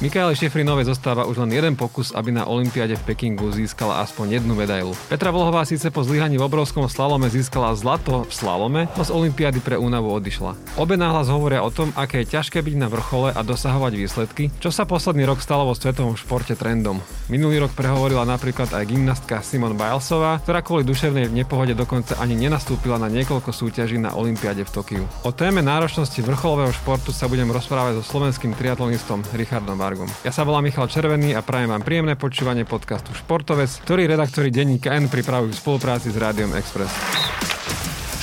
Mikaeli 0.00 0.32
Šefrinovej 0.32 0.88
zostáva 0.88 1.28
už 1.28 1.44
len 1.44 1.52
jeden 1.52 1.76
pokus, 1.76 2.16
aby 2.16 2.32
na 2.32 2.48
Olympiade 2.48 2.96
v 2.96 3.12
Pekingu 3.12 3.52
získala 3.52 4.00
aspoň 4.00 4.40
jednu 4.40 4.56
medailu. 4.56 4.96
Petra 5.12 5.28
Vlhová 5.28 5.68
síce 5.68 5.92
po 5.92 6.00
zlyhaní 6.00 6.40
v 6.40 6.48
obrovskom 6.48 6.88
slalome 6.88 7.28
získala 7.28 7.76
zlato 7.76 8.24
v 8.24 8.32
slalome, 8.32 8.88
no 8.96 9.04
z 9.04 9.12
Olympiády 9.12 9.60
pre 9.60 9.76
únavu 9.76 10.08
odišla. 10.08 10.56
Obe 10.80 10.96
náhlas 10.96 11.28
hovoria 11.28 11.60
o 11.60 11.68
tom, 11.68 11.92
aké 12.00 12.24
je 12.24 12.32
ťažké 12.32 12.64
byť 12.64 12.80
na 12.80 12.88
vrchole 12.88 13.28
a 13.28 13.40
dosahovať 13.44 13.92
výsledky, 13.92 14.48
čo 14.56 14.72
sa 14.72 14.88
posledný 14.88 15.28
rok 15.28 15.44
stalo 15.44 15.68
vo 15.68 15.76
svetovom 15.76 16.16
športe 16.16 16.56
trendom. 16.56 17.04
Minulý 17.28 17.68
rok 17.68 17.76
prehovorila 17.76 18.24
napríklad 18.24 18.72
aj 18.72 18.88
gymnastka 18.88 19.44
Simon 19.44 19.76
Bilesová, 19.76 20.40
ktorá 20.40 20.64
kvôli 20.64 20.88
duševnej 20.88 21.28
nepohode 21.28 21.76
dokonca 21.76 22.16
ani 22.16 22.40
nenastúpila 22.40 22.96
na 22.96 23.12
niekoľko 23.12 23.52
súťaží 23.52 24.00
na 24.00 24.16
Olympiade 24.16 24.64
v 24.64 24.72
Tokiu. 24.72 25.04
O 25.28 25.30
téme 25.36 25.60
náročnosti 25.60 26.24
vrcholového 26.24 26.72
športu 26.72 27.12
sa 27.12 27.28
budem 27.28 27.52
rozprávať 27.52 28.00
so 28.00 28.16
slovenským 28.16 28.56
triatlonistom 28.56 29.20
Richardom 29.36 29.76
Bar- 29.76 29.89
Vargom. 29.90 30.06
Ja 30.22 30.30
sa 30.30 30.46
volám 30.46 30.70
Michal 30.70 30.86
Červený 30.86 31.34
a 31.34 31.42
prajem 31.42 31.74
vám 31.74 31.82
príjemné 31.82 32.14
počúvanie 32.14 32.62
podcastu 32.62 33.10
Športovec, 33.10 33.66
ktorý 33.82 34.06
redaktori 34.06 34.54
denníka 34.54 34.94
N 34.94 35.10
pripravujú 35.10 35.50
v 35.50 35.58
spolupráci 35.58 36.14
s 36.14 36.16
Rádiom 36.16 36.54
Express. 36.54 36.94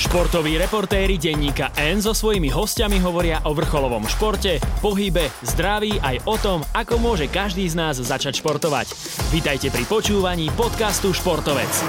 Športoví 0.00 0.56
reportéri 0.56 1.20
denníka 1.20 1.76
N 1.76 2.00
so 2.00 2.16
svojimi 2.16 2.48
hostiami 2.48 2.96
hovoria 3.04 3.44
o 3.44 3.52
vrcholovom 3.52 4.08
športe, 4.08 4.56
pohybe, 4.80 5.28
zdraví 5.44 6.00
aj 6.00 6.24
o 6.24 6.40
tom, 6.40 6.64
ako 6.72 6.96
môže 7.04 7.28
každý 7.28 7.68
z 7.68 7.76
nás 7.76 8.00
začať 8.00 8.40
športovať. 8.40 8.88
Vítajte 9.28 9.68
pri 9.68 9.84
počúvaní 9.84 10.48
podcastu 10.56 11.12
Športovec. 11.12 11.84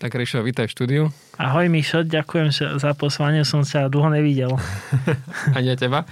Tak 0.00 0.16
Ríšo, 0.16 0.40
vítaj 0.40 0.64
v 0.64 0.72
štúdiu. 0.72 1.02
Ahoj 1.36 1.68
Mišo, 1.68 2.08
ďakujem 2.08 2.48
za 2.80 2.96
poslanie, 2.96 3.44
som 3.44 3.68
sa 3.68 3.84
dlho 3.92 4.08
nevidel. 4.08 4.48
Ani 5.56 5.68
ja 5.68 5.76
teba. 5.76 6.08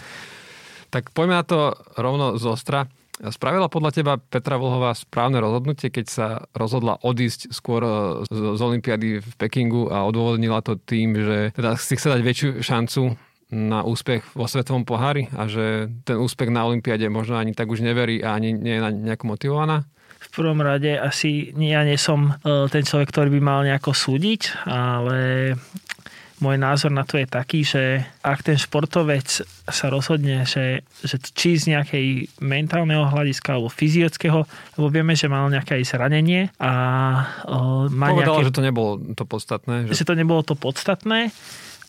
Tak 0.92 1.17
poďme 1.17 1.41
na 1.41 1.45
to 1.48 1.72
rovno 1.97 2.36
z 2.36 2.45
ostra. 2.53 2.84
Spravila 3.17 3.72
podľa 3.72 3.97
teba 3.97 4.20
Petra 4.20 4.61
Vlhová 4.61 4.92
správne 4.92 5.41
rozhodnutie, 5.41 5.89
keď 5.89 6.05
sa 6.05 6.27
rozhodla 6.53 7.00
odísť 7.00 7.48
skôr 7.48 7.80
e, 7.80 7.91
z, 8.28 8.39
z 8.55 8.61
Olympiády 8.61 9.25
v 9.25 9.33
Pekingu 9.41 9.89
a 9.89 10.05
odôvodnila 10.05 10.61
to 10.61 10.77
tým, 10.77 11.17
že 11.17 11.56
teda 11.56 11.80
si 11.80 11.97
chce 11.97 12.12
dať 12.12 12.20
väčšiu 12.20 12.50
šancu 12.61 13.17
na 13.56 13.89
úspech 13.89 14.36
vo 14.36 14.45
svetovom 14.45 14.84
pohári 14.84 15.33
a 15.33 15.48
že 15.48 15.89
ten 16.05 16.20
úspech 16.20 16.52
na 16.52 16.69
Olympiade 16.69 17.08
možno 17.08 17.41
ani 17.41 17.56
tak 17.56 17.73
už 17.73 17.80
neverí 17.80 18.20
a 18.20 18.36
ani 18.36 18.52
nie 18.52 18.77
je 18.77 18.84
nejako 18.84 19.33
motivovaná? 19.33 19.89
V 20.19 20.28
prvom 20.34 20.58
rade 20.58 20.98
asi 20.98 21.55
ja 21.55 21.86
nie 21.86 21.98
som 21.98 22.30
e, 22.30 22.66
ten 22.70 22.83
človek, 22.83 23.11
ktorý 23.11 23.30
by 23.38 23.41
mal 23.42 23.61
nejako 23.62 23.94
súdiť, 23.94 24.66
ale 24.66 25.55
môj 26.38 26.56
názor 26.58 26.94
na 26.94 27.02
to 27.02 27.19
je 27.19 27.27
taký, 27.27 27.66
že 27.66 28.02
ak 28.22 28.46
ten 28.46 28.55
športovec 28.55 29.42
sa 29.66 29.86
rozhodne, 29.91 30.46
že, 30.46 30.86
že 31.02 31.19
či 31.34 31.58
z 31.58 31.74
nejakej 31.74 32.06
mentálneho 32.39 33.11
hľadiska 33.11 33.58
alebo 33.58 33.70
fyzického, 33.70 34.46
lebo 34.78 34.86
vieme, 34.91 35.19
že 35.19 35.27
mal 35.27 35.50
nejaké 35.50 35.83
zranenie 35.83 36.55
a 36.62 36.72
uh, 37.42 37.91
má 37.91 38.14
Povedal, 38.14 38.39
nejaké... 38.39 38.48
že 38.50 38.55
to 38.55 38.62
nebolo 38.62 38.91
to 39.19 39.24
podstatné. 39.27 39.91
Že... 39.91 39.94
že 39.98 40.05
to 40.06 40.14
nebolo 40.14 40.42
to 40.46 40.55
podstatné, 40.55 41.34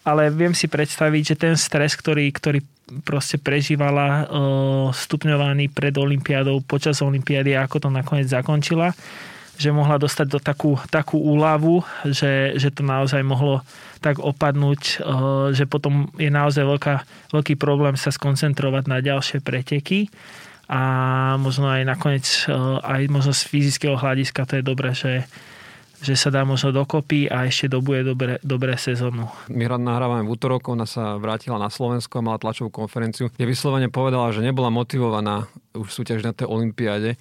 ale 0.01 0.21
viem 0.33 0.57
si 0.57 0.65
predstaviť, 0.65 1.21
že 1.21 1.35
ten 1.37 1.53
stres, 1.53 1.93
ktorý, 1.93 2.33
ktorý 2.33 2.59
proste 3.05 3.37
prežívala 3.37 4.27
stupňovaný 4.91 5.71
pred 5.71 5.93
Olympiádou, 5.95 6.61
počas 6.65 6.99
Olympiády 6.99 7.55
ako 7.55 7.87
to 7.87 7.89
nakoniec 7.89 8.27
zakončila, 8.29 8.93
že 9.59 9.75
mohla 9.75 9.99
dostať 9.99 10.27
do 10.31 10.39
takú, 10.39 10.79
takú 10.87 11.19
úľavu, 11.19 11.83
že, 12.07 12.55
že 12.55 12.71
to 12.71 12.81
naozaj 12.81 13.19
mohlo 13.21 13.59
tak 13.99 14.23
opadnúť, 14.23 15.03
že 15.51 15.67
potom 15.67 16.07
je 16.15 16.31
naozaj 16.31 16.63
veľká, 16.63 16.95
veľký 17.35 17.59
problém 17.59 17.99
sa 17.99 18.15
skoncentrovať 18.15 18.87
na 18.87 19.03
ďalšie 19.03 19.43
preteky 19.43 20.07
a 20.71 20.81
možno 21.41 21.67
aj 21.67 21.81
nakoniec 21.83 22.25
aj 22.85 23.01
možno 23.09 23.33
z 23.33 23.41
fyzického 23.49 23.97
hľadiska 23.97 24.47
to 24.47 24.61
je 24.61 24.63
dobré, 24.63 24.95
že, 24.95 25.27
že 25.99 26.15
sa 26.15 26.31
dá 26.31 26.47
možno 26.47 26.71
dokopy 26.71 27.27
a 27.27 27.45
ešte 27.47 27.67
dobuje 27.67 28.07
dobré, 28.07 28.33
dobré 28.41 28.79
sezónu. 28.79 29.27
My 29.51 29.67
nahrávame 29.67 30.23
v 30.23 30.31
útorok, 30.33 30.71
ona 30.71 30.87
sa 30.87 31.19
vrátila 31.19 31.59
na 31.59 31.67
Slovensko, 31.67 32.23
mala 32.23 32.39
tlačovú 32.39 32.71
konferenciu, 32.71 33.27
kde 33.31 33.45
vyslovene 33.45 33.91
povedala, 33.91 34.31
že 34.31 34.43
nebola 34.43 34.71
motivovaná 34.71 35.51
už 35.75 35.91
súťaž 35.91 36.23
na 36.23 36.31
tej 36.31 36.47
olympiáde. 36.47 37.19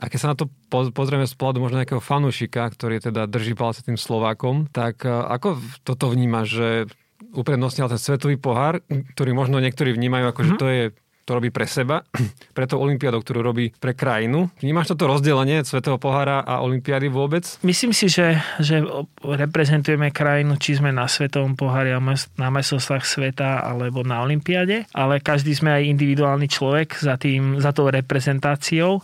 A 0.00 0.08
keď 0.08 0.18
sa 0.18 0.30
na 0.32 0.36
to 0.36 0.48
pozrieme 0.72 1.28
z 1.28 1.36
pohľadu 1.36 1.60
možno 1.60 1.76
nejakého 1.80 2.00
fanúšika, 2.00 2.72
ktorý 2.72 3.04
teda 3.04 3.28
drží 3.28 3.52
palce 3.52 3.84
tým 3.84 4.00
Slovákom, 4.00 4.64
tak 4.72 5.04
e, 5.04 5.12
ako 5.12 5.60
toto 5.84 6.08
vníma, 6.08 6.48
že 6.48 6.88
uprednostnil 7.36 7.92
ten 7.92 8.00
svetový 8.00 8.40
pohár, 8.40 8.80
ktorý 8.88 9.36
možno 9.36 9.60
niektorí 9.60 9.92
vnímajú 9.92 10.32
ako, 10.32 10.40
mm-hmm. 10.40 10.48
že 10.48 10.56
mhm. 10.56 10.60
to 10.60 10.66
je 10.72 10.82
to 11.30 11.38
robí 11.38 11.54
pre 11.54 11.70
seba, 11.70 12.02
pre 12.58 12.66
to 12.66 12.74
olympiádu, 12.74 13.22
ktorú 13.22 13.46
robí 13.46 13.70
pre 13.78 13.94
krajinu. 13.94 14.50
Vnímaš 14.58 14.90
toto 14.90 15.06
rozdelenie 15.06 15.62
Svetého 15.62 15.94
pohára 15.94 16.42
a 16.42 16.58
olympiády 16.66 17.06
vôbec? 17.06 17.46
Myslím 17.62 17.94
si, 17.94 18.10
že, 18.10 18.42
že 18.58 18.82
reprezentujeme 19.22 20.10
krajinu, 20.10 20.58
či 20.58 20.82
sme 20.82 20.90
na 20.90 21.06
Svetovom 21.06 21.54
pohári 21.54 21.94
na 22.34 22.48
mesostvách 22.50 23.06
sveta 23.06 23.62
alebo 23.62 24.02
na 24.02 24.26
olympiáde, 24.26 24.90
ale 24.90 25.22
každý 25.22 25.54
sme 25.54 25.70
aj 25.70 25.86
individuálny 25.94 26.50
človek 26.50 26.98
za, 26.98 27.14
tým, 27.14 27.62
za 27.62 27.70
tou 27.70 27.86
reprezentáciou. 27.86 28.98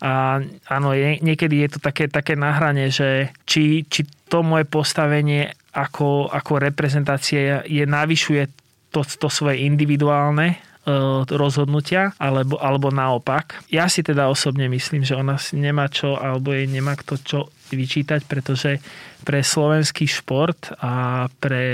A 0.00 0.40
áno, 0.68 0.96
niekedy 0.96 1.64
je 1.64 1.76
to 1.76 1.78
také, 1.80 2.08
také 2.08 2.36
nahranie, 2.36 2.88
že 2.92 3.32
či, 3.44 3.84
či 3.88 4.04
to 4.28 4.40
moje 4.44 4.64
postavenie 4.68 5.52
ako, 5.76 6.28
ako 6.28 6.52
reprezentácie 6.60 7.62
je, 7.68 7.84
navyšuje 7.84 8.48
to, 8.90 9.06
to 9.06 9.28
svoje 9.30 9.62
individuálne 9.64 10.69
rozhodnutia, 11.28 12.12
alebo, 12.16 12.58
alebo 12.58 12.88
naopak. 12.92 13.62
Ja 13.70 13.86
si 13.86 14.04
teda 14.04 14.28
osobne 14.30 14.70
myslím, 14.70 15.06
že 15.06 15.18
ona 15.18 15.38
nemá 15.54 15.88
čo, 15.88 16.16
alebo 16.18 16.52
jej 16.54 16.68
nemá 16.68 16.96
kto 16.98 17.14
čo 17.22 17.38
vyčítať, 17.70 18.26
pretože 18.26 18.82
pre 19.22 19.44
slovenský 19.44 20.08
šport 20.08 20.72
a 20.80 21.26
pre 21.38 21.64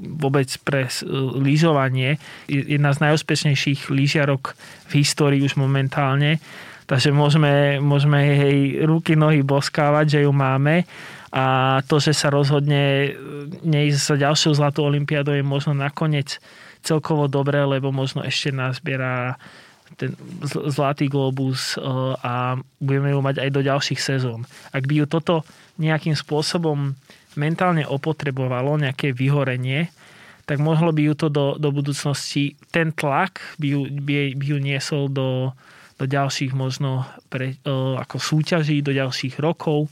vôbec 0.00 0.48
pre 0.64 0.88
lyžovanie 1.36 2.16
jedna 2.48 2.96
z 2.96 2.98
najúspešnejších 3.04 3.92
lyžiarok 3.92 4.56
v 4.88 4.92
histórii 5.04 5.44
už 5.44 5.60
momentálne. 5.60 6.40
Takže 6.88 7.14
môžeme, 7.14 7.78
môžeme 7.78 8.18
jej 8.18 8.58
ruky, 8.82 9.14
nohy 9.14 9.46
boskávať, 9.46 10.18
že 10.18 10.20
ju 10.26 10.32
máme. 10.34 10.88
A 11.30 11.78
to, 11.86 12.02
že 12.02 12.10
sa 12.10 12.26
rozhodne 12.34 13.14
neísť 13.62 14.00
za 14.02 14.16
ďalšou 14.18 14.58
zlatou 14.58 14.90
olimpiádou 14.90 15.38
je 15.38 15.46
možno 15.46 15.78
nakoniec 15.78 16.42
celkovo 16.82 17.28
dobré, 17.30 17.62
lebo 17.64 17.92
možno 17.92 18.24
ešte 18.24 18.50
nazbiera 18.50 19.36
ten 19.98 20.14
zlatý 20.46 21.10
globus 21.10 21.74
e, 21.74 21.82
a 22.22 22.54
budeme 22.78 23.10
ju 23.10 23.20
mať 23.20 23.36
aj 23.42 23.50
do 23.50 23.60
ďalších 23.66 24.00
sezón. 24.00 24.46
Ak 24.70 24.86
by 24.86 25.02
ju 25.02 25.06
toto 25.10 25.42
nejakým 25.82 26.14
spôsobom 26.14 26.94
mentálne 27.34 27.82
opotrebovalo, 27.86 28.78
nejaké 28.78 29.10
vyhorenie, 29.10 29.90
tak 30.46 30.58
mohlo 30.58 30.90
by 30.90 31.10
ju 31.10 31.14
to 31.14 31.28
do, 31.30 31.46
do 31.58 31.70
budúcnosti, 31.70 32.58
ten 32.74 32.90
tlak 32.94 33.38
by 33.58 33.66
ju, 33.66 33.80
by, 33.86 34.34
by 34.34 34.44
ju 34.46 34.58
niesol 34.58 35.06
do, 35.10 35.54
do 35.98 36.04
ďalších 36.06 36.54
možno 36.54 37.06
pre, 37.30 37.58
e, 37.58 37.74
ako 37.98 38.18
súťaží, 38.18 38.82
do 38.82 38.94
ďalších 38.94 39.42
rokov, 39.42 39.90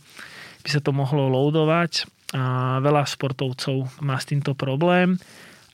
by 0.62 0.68
sa 0.70 0.80
to 0.82 0.94
mohlo 0.94 1.30
loadovať 1.30 2.06
a 2.36 2.76
veľa 2.84 3.08
športovcov 3.08 4.04
má 4.04 4.20
s 4.20 4.28
týmto 4.28 4.52
problém 4.52 5.16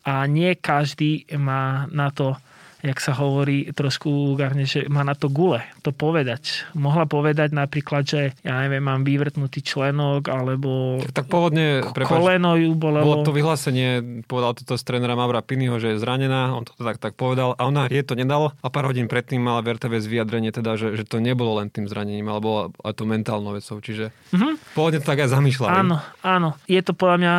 a 0.05 0.29
nie 0.29 0.53
každý 0.55 1.25
má 1.35 1.89
na 1.89 2.13
to 2.13 2.37
jak 2.85 3.01
sa 3.01 3.17
hovorí 3.17 3.73
trošku 3.73 4.13
vulgárne, 4.13 4.69
že 4.69 4.85
má 4.93 5.01
na 5.01 5.17
to 5.17 5.33
gule 5.33 5.65
to 5.81 5.89
povedať. 5.89 6.69
Mohla 6.77 7.09
povedať 7.09 7.57
napríklad, 7.57 8.05
že 8.05 8.37
ja 8.45 8.61
neviem, 8.61 8.85
mám 8.85 9.09
vyvrtnutý 9.09 9.65
členok, 9.65 10.29
alebo 10.29 11.01
tak 11.17 11.33
pôvodne, 11.33 11.81
prepáč, 11.97 12.13
koleno 12.13 12.61
ju 12.61 12.77
bolelo. 12.77 13.05
Bolo 13.09 13.25
to 13.25 13.33
vyhlásenie, 13.33 14.21
povedal 14.29 14.53
toto 14.53 14.77
z 14.77 14.85
trénera 14.85 15.17
Mavra 15.17 15.41
Pinyho, 15.41 15.81
že 15.81 15.97
je 15.97 15.99
zranená, 16.05 16.53
on 16.53 16.69
to 16.69 16.77
tak, 16.77 17.00
tak 17.00 17.17
povedal 17.17 17.57
a 17.57 17.65
ona 17.65 17.89
je 17.89 18.05
to 18.05 18.12
nedalo 18.12 18.53
a 18.61 18.69
pár 18.69 18.93
hodín 18.93 19.09
predtým 19.09 19.41
mala 19.41 19.65
VRTVS 19.65 20.05
vyjadrenie 20.05 20.53
teda, 20.53 20.77
že, 20.77 20.93
že 20.93 21.09
to 21.09 21.25
nebolo 21.25 21.65
len 21.65 21.73
tým 21.73 21.89
zranením, 21.89 22.29
alebo 22.29 22.69
aj 22.85 23.00
to 23.00 23.09
mentálnou 23.09 23.57
vecou, 23.57 23.81
čiže 23.81 24.12
mm-hmm. 24.37 24.77
pôvodne 24.77 25.00
to 25.00 25.09
tak 25.09 25.25
aj 25.25 25.33
zamýšľali. 25.33 25.73
Áno, 25.73 26.05
áno. 26.21 26.53
Je 26.69 26.81
to 26.85 26.93
podľa 26.93 27.17
mňa 27.17 27.35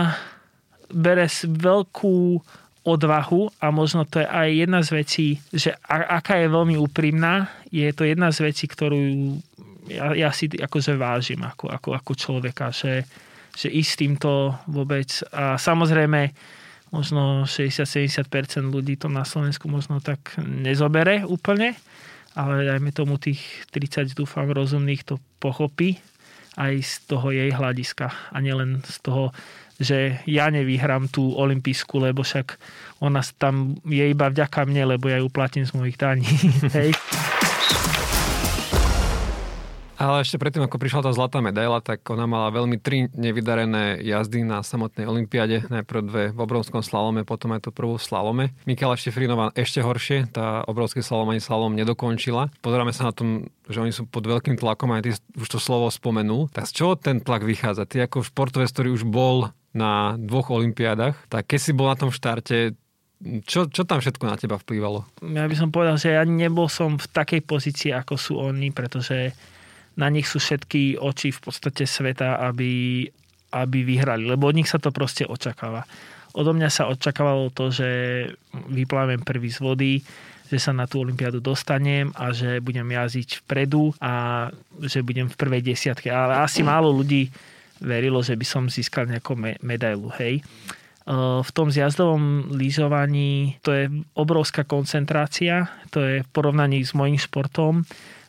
bere 0.93 1.25
veľkú 1.45 2.17
odvahu 2.85 3.49
a 3.57 3.73
možno 3.73 4.05
to 4.05 4.21
je 4.21 4.27
aj 4.29 4.49
jedna 4.53 4.79
z 4.85 4.89
vecí, 4.93 5.27
že 5.49 5.73
aká 5.89 6.37
je 6.37 6.53
veľmi 6.53 6.77
úprimná, 6.77 7.49
je 7.73 7.89
to 7.89 8.05
jedna 8.05 8.29
z 8.29 8.45
vecí, 8.45 8.69
ktorú 8.69 9.01
ja, 9.89 10.13
ja 10.13 10.29
si 10.29 10.49
akože 10.49 10.93
vážim 10.97 11.41
ako, 11.41 11.69
ako, 11.69 11.89
ako 11.97 12.11
človeka, 12.13 12.69
že, 12.69 13.05
že 13.57 13.73
ísť 13.73 13.93
týmto 14.05 14.53
vôbec 14.69 15.09
a 15.33 15.57
samozrejme 15.57 16.29
možno 16.93 17.49
60-70% 17.49 18.69
ľudí 18.69 18.95
to 19.01 19.09
na 19.09 19.25
Slovensku 19.25 19.65
možno 19.65 19.97
tak 19.99 20.37
nezobere 20.41 21.25
úplne, 21.25 21.73
ale 22.37 22.69
dajme 22.69 22.93
tomu 22.93 23.17
tých 23.17 23.41
30 23.73 24.13
dúfam 24.13 24.45
rozumných 24.45 25.01
to 25.03 25.17
pochopí 25.41 25.97
aj 26.55 26.73
z 26.79 26.93
toho 27.11 27.35
jej 27.35 27.51
hľadiska 27.51 28.31
a 28.31 28.37
nielen 28.39 28.79
z 28.87 28.97
toho, 29.03 29.35
že 29.79 30.23
ja 30.23 30.47
nevyhrám 30.47 31.11
tú 31.11 31.35
olimpijskú, 31.35 31.99
lebo 31.99 32.23
však 32.23 32.55
ona 33.03 33.19
tam 33.35 33.75
je 33.83 34.05
iba 34.07 34.31
vďaka 34.31 34.63
mne, 34.63 34.95
lebo 34.95 35.11
ja 35.11 35.19
ju 35.19 35.27
platím 35.27 35.67
z 35.67 35.75
mojich 35.75 35.99
daní. 35.99 36.27
Hej. 36.77 36.95
Ale 39.95 40.27
ešte 40.27 40.35
predtým, 40.35 40.59
ako 40.67 40.75
prišla 40.75 41.07
tá 41.07 41.11
zlatá 41.15 41.39
medaila, 41.39 41.79
tak 41.79 42.03
ona 42.11 42.27
mala 42.27 42.51
veľmi 42.51 42.75
tri 42.83 43.07
nevydarené 43.15 44.03
jazdy 44.03 44.43
na 44.43 44.59
samotnej 44.59 45.07
olympiade. 45.07 45.63
Najprv 45.71 46.01
dve 46.03 46.23
v 46.35 46.39
obrovskom 46.39 46.83
slalome, 46.83 47.23
potom 47.23 47.55
aj 47.55 47.63
tú 47.63 47.69
prvú 47.71 47.95
v 47.95 48.03
slalome. 48.03 48.45
Mikala 48.67 48.99
Štefrinová 48.99 49.55
ešte 49.55 49.79
horšie, 49.79 50.35
tá 50.35 50.67
obrovský 50.67 50.99
slalom 50.99 51.31
ani 51.31 51.39
slalom 51.39 51.71
nedokončila. 51.79 52.51
Pozeráme 52.59 52.91
sa 52.91 53.07
na 53.07 53.13
tom, 53.15 53.47
že 53.71 53.79
oni 53.79 53.95
sú 53.95 54.03
pod 54.03 54.27
veľkým 54.27 54.59
tlakom, 54.59 54.91
aj 54.91 55.01
ty 55.07 55.11
už 55.39 55.47
to 55.47 55.59
slovo 55.63 55.87
spomenul. 55.87 56.51
Tak 56.51 56.67
z 56.67 56.75
čoho 56.75 56.99
ten 56.99 57.23
tlak 57.23 57.47
vychádza? 57.47 57.87
Ty 57.87 58.11
ako 58.11 58.27
športovec, 58.27 58.67
ktorý 58.75 58.99
už 58.99 59.07
bol 59.07 59.55
na 59.75 60.15
dvoch 60.15 60.55
olympiádach, 60.55 61.19
tak 61.27 61.51
keď 61.51 61.59
si 61.59 61.71
bol 61.75 61.91
na 61.91 61.99
tom 61.99 62.09
štarte, 62.09 62.79
čo, 63.43 63.67
čo 63.67 63.83
tam 63.83 63.99
všetko 63.99 64.23
na 64.23 64.39
teba 64.39 64.55
vplývalo? 64.55 65.03
Ja 65.19 65.43
by 65.43 65.55
som 65.55 65.69
povedal, 65.75 65.99
že 65.99 66.15
ja 66.15 66.23
nebol 66.23 66.71
som 66.71 66.95
v 66.95 67.07
takej 67.11 67.43
pozícii, 67.43 67.91
ako 67.91 68.15
sú 68.15 68.33
oni, 68.39 68.71
pretože 68.71 69.35
na 69.99 70.07
nich 70.07 70.27
sú 70.27 70.39
všetky 70.39 70.99
oči 70.99 71.35
v 71.35 71.39
podstate 71.43 71.83
sveta, 71.83 72.39
aby, 72.47 73.03
aby 73.51 73.79
vyhrali, 73.83 74.23
lebo 74.23 74.47
od 74.47 74.55
nich 74.55 74.71
sa 74.71 74.79
to 74.79 74.95
proste 74.95 75.27
očakáva. 75.27 75.83
Odo 76.35 76.51
mňa 76.51 76.67
sa 76.67 76.91
očakávalo 76.91 77.51
to, 77.51 77.71
že 77.71 77.89
vyplávam 78.67 79.23
prvý 79.23 79.47
z 79.51 79.59
vody, 79.63 79.93
že 80.51 80.59
sa 80.59 80.75
na 80.75 80.85
tú 80.85 81.01
olympiádu 81.01 81.39
dostanem 81.39 82.11
a 82.13 82.35
že 82.35 82.59
budem 82.59 82.85
jazdiť 82.85 83.43
vpredu 83.43 83.95
a 84.03 84.47
že 84.83 85.01
budem 85.01 85.31
v 85.31 85.39
prvej 85.39 85.63
desiatke. 85.63 86.11
Ale 86.11 86.43
asi 86.43 86.61
málo 86.61 86.91
ľudí 86.91 87.31
verilo, 87.81 88.23
že 88.23 88.35
by 88.39 88.45
som 88.45 88.63
získal 88.71 89.07
nejakú 89.07 89.35
medailu. 89.63 90.11
Hej. 90.21 90.43
V 91.05 91.49
tom 91.53 91.69
zjazdovom 91.69 92.49
lyžovaní 92.49 93.61
to 93.61 93.69
je 93.69 93.85
obrovská 94.17 94.65
koncentrácia, 94.65 95.69
to 95.93 96.01
je 96.01 96.15
v 96.25 96.29
porovnaní 96.33 96.81
s 96.81 96.97
mojím 96.97 97.21
športom 97.21 97.85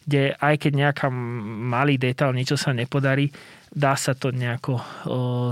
kde 0.07 0.39
aj 0.39 0.55
keď 0.63 0.73
nejaká 0.87 1.11
malý 1.67 1.99
detail, 1.99 2.31
niečo 2.31 2.55
sa 2.55 2.71
nepodarí, 2.71 3.27
dá 3.67 3.99
sa 3.99 4.15
to 4.15 4.31
nejako 4.31 4.79
o, 4.79 4.83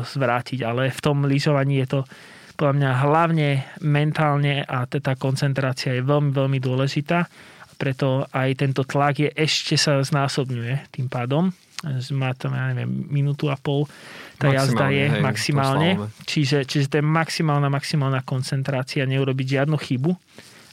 zvrátiť. 0.06 0.62
Ale 0.62 0.94
v 0.94 1.00
tom 1.02 1.26
lyžovaní 1.26 1.82
je 1.82 1.98
to 1.98 2.00
podľa 2.54 2.74
mňa 2.78 2.90
hlavne 3.02 3.48
mentálne 3.82 4.62
a 4.62 4.86
tá 4.86 5.18
koncentrácia 5.18 5.98
je 5.98 6.06
veľmi, 6.06 6.30
veľmi 6.30 6.58
dôležitá. 6.62 7.26
Preto 7.74 8.30
aj 8.30 8.62
tento 8.62 8.86
tlak 8.86 9.26
je 9.26 9.30
ešte 9.34 9.74
sa 9.74 9.98
znásobňuje 9.98 10.94
tým 10.94 11.10
pádom. 11.10 11.50
Má 12.16 12.32
tam, 12.32 12.56
ja 12.56 12.72
neviem, 12.72 12.88
minútu 12.88 13.52
a 13.52 13.56
pol 13.60 13.84
tá 14.40 14.50
jazda 14.50 14.90
je 14.90 15.06
hej, 15.08 15.22
maximálne. 15.22 16.10
Čiže, 16.24 16.64
čiže 16.64 16.90
to 16.90 16.94
je 16.98 17.04
maximálna, 17.04 17.68
maximálna 17.70 18.24
koncentrácia, 18.24 19.06
neurobiť 19.06 19.60
žiadnu 19.60 19.76
chybu 19.76 20.12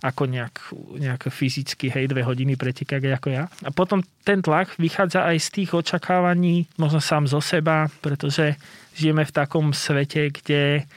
ako 0.01 0.25
nejak, 0.25 0.55
nejak 0.97 1.29
fyzicky, 1.29 1.93
hej, 1.93 2.09
dve 2.09 2.25
hodiny 2.25 2.57
pretekať 2.57 3.21
ako 3.21 3.27
ja. 3.29 3.45
A 3.61 3.69
potom 3.69 4.01
ten 4.25 4.41
tlak 4.41 4.73
vychádza 4.81 5.29
aj 5.29 5.37
z 5.37 5.49
tých 5.61 5.77
očakávaní, 5.77 6.65
možno 6.81 6.97
sám 6.97 7.29
zo 7.29 7.37
seba, 7.37 7.85
pretože 8.01 8.57
žijeme 8.97 9.21
v 9.21 9.35
takom 9.35 9.69
svete, 9.77 10.33
kde, 10.33 10.89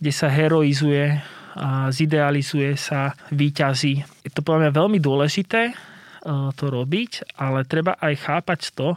kde 0.00 0.12
sa 0.16 0.32
heroizuje 0.32 1.20
a 1.58 1.92
zidealizuje 1.92 2.72
sa 2.80 3.12
výťazí. 3.36 4.24
Je 4.24 4.30
to 4.32 4.40
podľa 4.40 4.68
mňa 4.68 4.72
veľmi 4.72 4.98
dôležité 5.02 5.62
e, 5.68 5.74
to 6.56 6.64
robiť, 6.72 7.36
ale 7.36 7.68
treba 7.68 8.00
aj 8.00 8.14
chápať 8.16 8.60
to, 8.72 8.96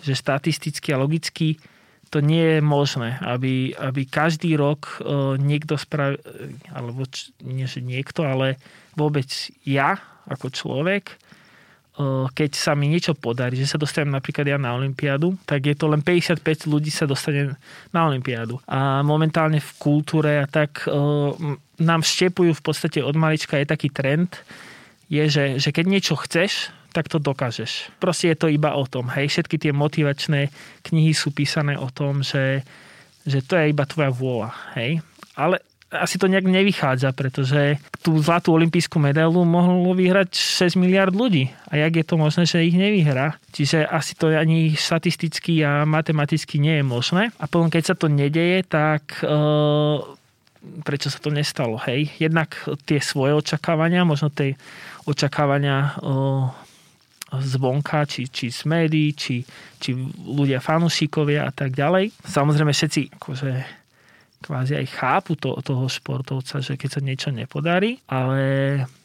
že 0.00 0.16
statisticky 0.16 0.92
a 0.92 1.00
logicky 1.00 1.60
to 2.10 2.18
nie 2.18 2.58
je 2.58 2.60
možné, 2.60 3.22
aby, 3.22 3.70
aby 3.78 4.02
každý 4.02 4.58
rok 4.58 4.98
e, 4.98 5.38
niekto 5.38 5.78
spravil, 5.78 6.18
alebo 6.74 7.06
nie 7.46 7.70
že 7.70 7.78
niekto, 7.78 8.26
ale 8.26 8.58
vôbec 8.98 9.30
ja 9.62 9.94
ako 10.26 10.50
človek, 10.50 11.14
keď 12.32 12.50
sa 12.56 12.72
mi 12.72 12.88
niečo 12.88 13.12
podarí, 13.12 13.58
že 13.58 13.68
sa 13.68 13.80
dostanem 13.80 14.14
napríklad 14.14 14.46
ja 14.46 14.56
na 14.56 14.72
Olympiádu, 14.72 15.36
tak 15.44 15.68
je 15.68 15.76
to 15.76 15.90
len 15.90 16.00
55 16.00 16.70
ľudí 16.70 16.88
sa 16.88 17.04
dostane 17.04 17.58
na 17.92 18.00
Olympiádu. 18.08 18.56
A 18.64 19.04
momentálne 19.04 19.60
v 19.60 19.70
kultúre 19.76 20.40
a 20.40 20.46
tak 20.48 20.86
nám 21.80 22.00
vštepujú 22.00 22.56
v 22.56 22.62
podstate 22.64 23.04
od 23.04 23.16
malička 23.18 23.58
je 23.60 23.68
taký 23.68 23.92
trend, 23.92 24.32
je, 25.10 25.24
že, 25.26 25.44
že 25.58 25.70
keď 25.74 25.84
niečo 25.90 26.14
chceš, 26.14 26.70
tak 26.94 27.10
to 27.10 27.18
dokážeš. 27.18 27.90
Proste 27.98 28.34
je 28.34 28.38
to 28.38 28.46
iba 28.50 28.74
o 28.74 28.86
tom. 28.86 29.10
Hej, 29.10 29.30
všetky 29.34 29.58
tie 29.58 29.72
motivačné 29.74 30.50
knihy 30.86 31.12
sú 31.14 31.34
písané 31.34 31.78
o 31.78 31.90
tom, 31.90 32.22
že, 32.22 32.62
že 33.26 33.42
to 33.42 33.58
je 33.58 33.70
iba 33.70 33.86
tvoja 33.86 34.10
vôľa. 34.10 34.50
Hej. 34.78 35.02
Ale 35.38 35.62
asi 35.90 36.22
to 36.22 36.30
nejak 36.30 36.46
nevychádza, 36.46 37.10
pretože 37.10 37.82
tú 37.98 38.14
zlatú 38.22 38.54
olimpijskú 38.54 39.02
medailu 39.02 39.42
mohlo 39.42 39.90
vyhrať 39.90 40.38
6 40.70 40.78
miliard 40.78 41.10
ľudí. 41.10 41.50
A 41.66 41.82
jak 41.82 41.98
je 41.98 42.06
to 42.06 42.14
možné, 42.14 42.46
že 42.46 42.62
ich 42.62 42.78
nevyhrá? 42.78 43.34
Čiže 43.50 43.82
asi 43.90 44.14
to 44.14 44.30
ani 44.30 44.78
statisticky 44.78 45.66
a 45.66 45.82
matematicky 45.82 46.62
nie 46.62 46.78
je 46.78 46.84
možné. 46.86 47.34
A 47.42 47.50
potom, 47.50 47.66
keď 47.66 47.82
sa 47.90 47.94
to 47.98 48.06
nedeje, 48.06 48.62
tak 48.70 49.18
e, 49.18 49.26
prečo 50.84 51.08
sa 51.08 51.18
to 51.18 51.32
nestalo? 51.32 51.80
Hej, 51.88 52.12
jednak 52.20 52.56
tie 52.84 53.00
svoje 53.00 53.36
očakávania, 53.36 54.04
možno 54.04 54.28
tie 54.28 54.56
očakávania 55.08 55.76
e, 55.80 55.90
zvonka, 57.38 58.04
či, 58.04 58.28
či 58.28 58.50
z 58.52 58.66
médií, 58.66 59.14
či, 59.16 59.42
či 59.78 59.94
ľudia 60.26 60.58
fanúšikovia 60.58 61.48
a 61.48 61.52
tak 61.54 61.72
ďalej. 61.72 62.12
Samozrejme 62.26 62.72
všetci 62.74 63.16
akože 63.16 63.50
kvázi 64.40 64.72
aj 64.80 64.86
chápu 64.96 65.36
to, 65.36 65.52
toho 65.60 65.84
športovca, 65.86 66.64
že 66.64 66.80
keď 66.80 66.88
sa 66.88 67.00
niečo 67.04 67.28
nepodarí, 67.28 68.00
ale 68.08 68.40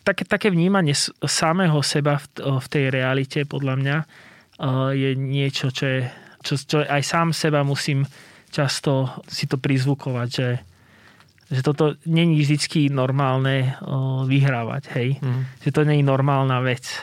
také, 0.07 0.23
také 0.23 0.47
vnímanie 0.47 0.95
samého 1.27 1.83
seba 1.83 2.23
v, 2.23 2.25
v 2.39 2.67
tej 2.71 2.85
realite 2.87 3.43
podľa 3.43 3.75
mňa 3.75 3.97
je 4.95 5.11
niečo, 5.19 5.75
čo, 5.75 5.83
je, 5.83 6.01
čo, 6.39 6.55
čo 6.55 6.77
aj 6.87 7.03
sám 7.03 7.35
seba 7.35 7.67
musím 7.67 8.07
často 8.47 9.11
si 9.27 9.51
to 9.51 9.59
prizvukovať, 9.59 10.29
že, 10.31 10.49
že 11.51 11.61
toto 11.61 11.97
není 12.09 12.41
vždy 12.41 12.89
normálne 12.89 13.77
vyhrávať, 14.25 14.83
hej? 14.97 15.09
Mm. 15.21 15.43
Že 15.61 15.69
to 15.71 15.81
není 15.85 16.01
normálna 16.01 16.61
vec. 16.65 16.99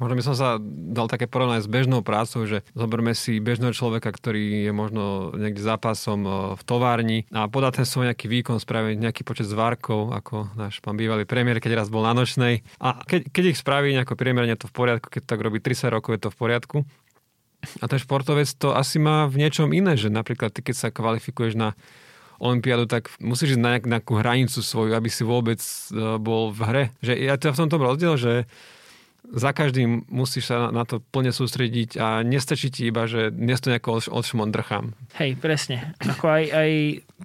Možno 0.00 0.16
by 0.16 0.24
som 0.24 0.32
sa 0.32 0.56
dal 0.64 1.12
také 1.12 1.28
porovnať 1.28 1.60
s 1.60 1.68
bežnou 1.68 2.00
prácou, 2.00 2.48
že 2.48 2.64
zoberme 2.72 3.12
si 3.12 3.36
bežného 3.36 3.76
človeka, 3.76 4.08
ktorý 4.08 4.64
je 4.64 4.72
možno 4.72 5.28
niekde 5.36 5.60
zápasom 5.60 6.24
v 6.56 6.62
továrni 6.64 7.28
a 7.28 7.52
podá 7.52 7.68
ten 7.68 7.84
svoj 7.84 8.08
nejaký 8.08 8.24
výkon, 8.24 8.56
spraví 8.56 8.96
nejaký 8.96 9.28
počet 9.28 9.44
zvárkov, 9.44 10.16
ako 10.16 10.56
náš 10.56 10.80
pán 10.80 10.96
bývalý 10.96 11.28
premiér, 11.28 11.60
keď 11.60 11.84
raz 11.84 11.92
bol 11.92 12.00
na 12.00 12.16
nočnej. 12.16 12.64
A 12.80 13.04
keď, 13.04 13.28
keď 13.28 13.44
ich 13.52 13.60
spraví 13.60 13.92
nejako 13.92 14.16
priemerne, 14.16 14.56
to 14.56 14.72
v 14.72 14.76
poriadku, 14.88 15.12
keď 15.12 15.36
tak 15.36 15.44
robí 15.44 15.60
30 15.60 15.92
rokov, 15.92 16.16
je 16.16 16.22
to 16.24 16.32
v 16.32 16.38
poriadku. 16.48 16.78
A 17.60 17.84
ten 17.84 18.00
športovec 18.00 18.48
to 18.56 18.72
asi 18.72 18.96
má 18.96 19.28
v 19.28 19.36
niečom 19.36 19.68
iné, 19.76 20.00
že 20.00 20.08
napríklad 20.08 20.48
ty, 20.48 20.64
keď 20.64 20.76
sa 20.80 20.88
kvalifikuješ 20.88 21.60
na 21.60 21.76
Olympiádu, 22.40 22.88
tak 22.88 23.12
musíš 23.20 23.54
ísť 23.54 23.62
na 23.62 23.76
nejakú 23.76 24.16
hranicu 24.16 24.64
svoju, 24.64 24.96
aby 24.96 25.12
si 25.12 25.22
vôbec 25.28 25.60
e, 25.60 26.16
bol 26.16 26.48
v 26.50 26.60
hre. 26.64 26.84
Že 27.04 27.12
ja 27.20 27.36
to 27.36 27.52
v 27.52 27.60
tomto 27.60 27.76
rozdiel, 27.76 28.16
že 28.16 28.32
za 29.30 29.54
každým 29.54 30.08
musíš 30.10 30.50
sa 30.50 30.72
na 30.74 30.82
to 30.82 30.98
plne 30.98 31.30
sústrediť 31.30 32.00
a 32.00 32.26
nestačí 32.26 32.72
ti 32.72 32.90
iba, 32.90 33.06
že 33.06 33.30
dnes 33.30 33.60
to 33.62 33.70
nejako 33.70 34.02
odšmondrchám. 34.10 34.96
Hej, 35.20 35.38
presne. 35.38 35.94
Ako 36.02 36.26
aj, 36.26 36.44
aj 36.50 36.70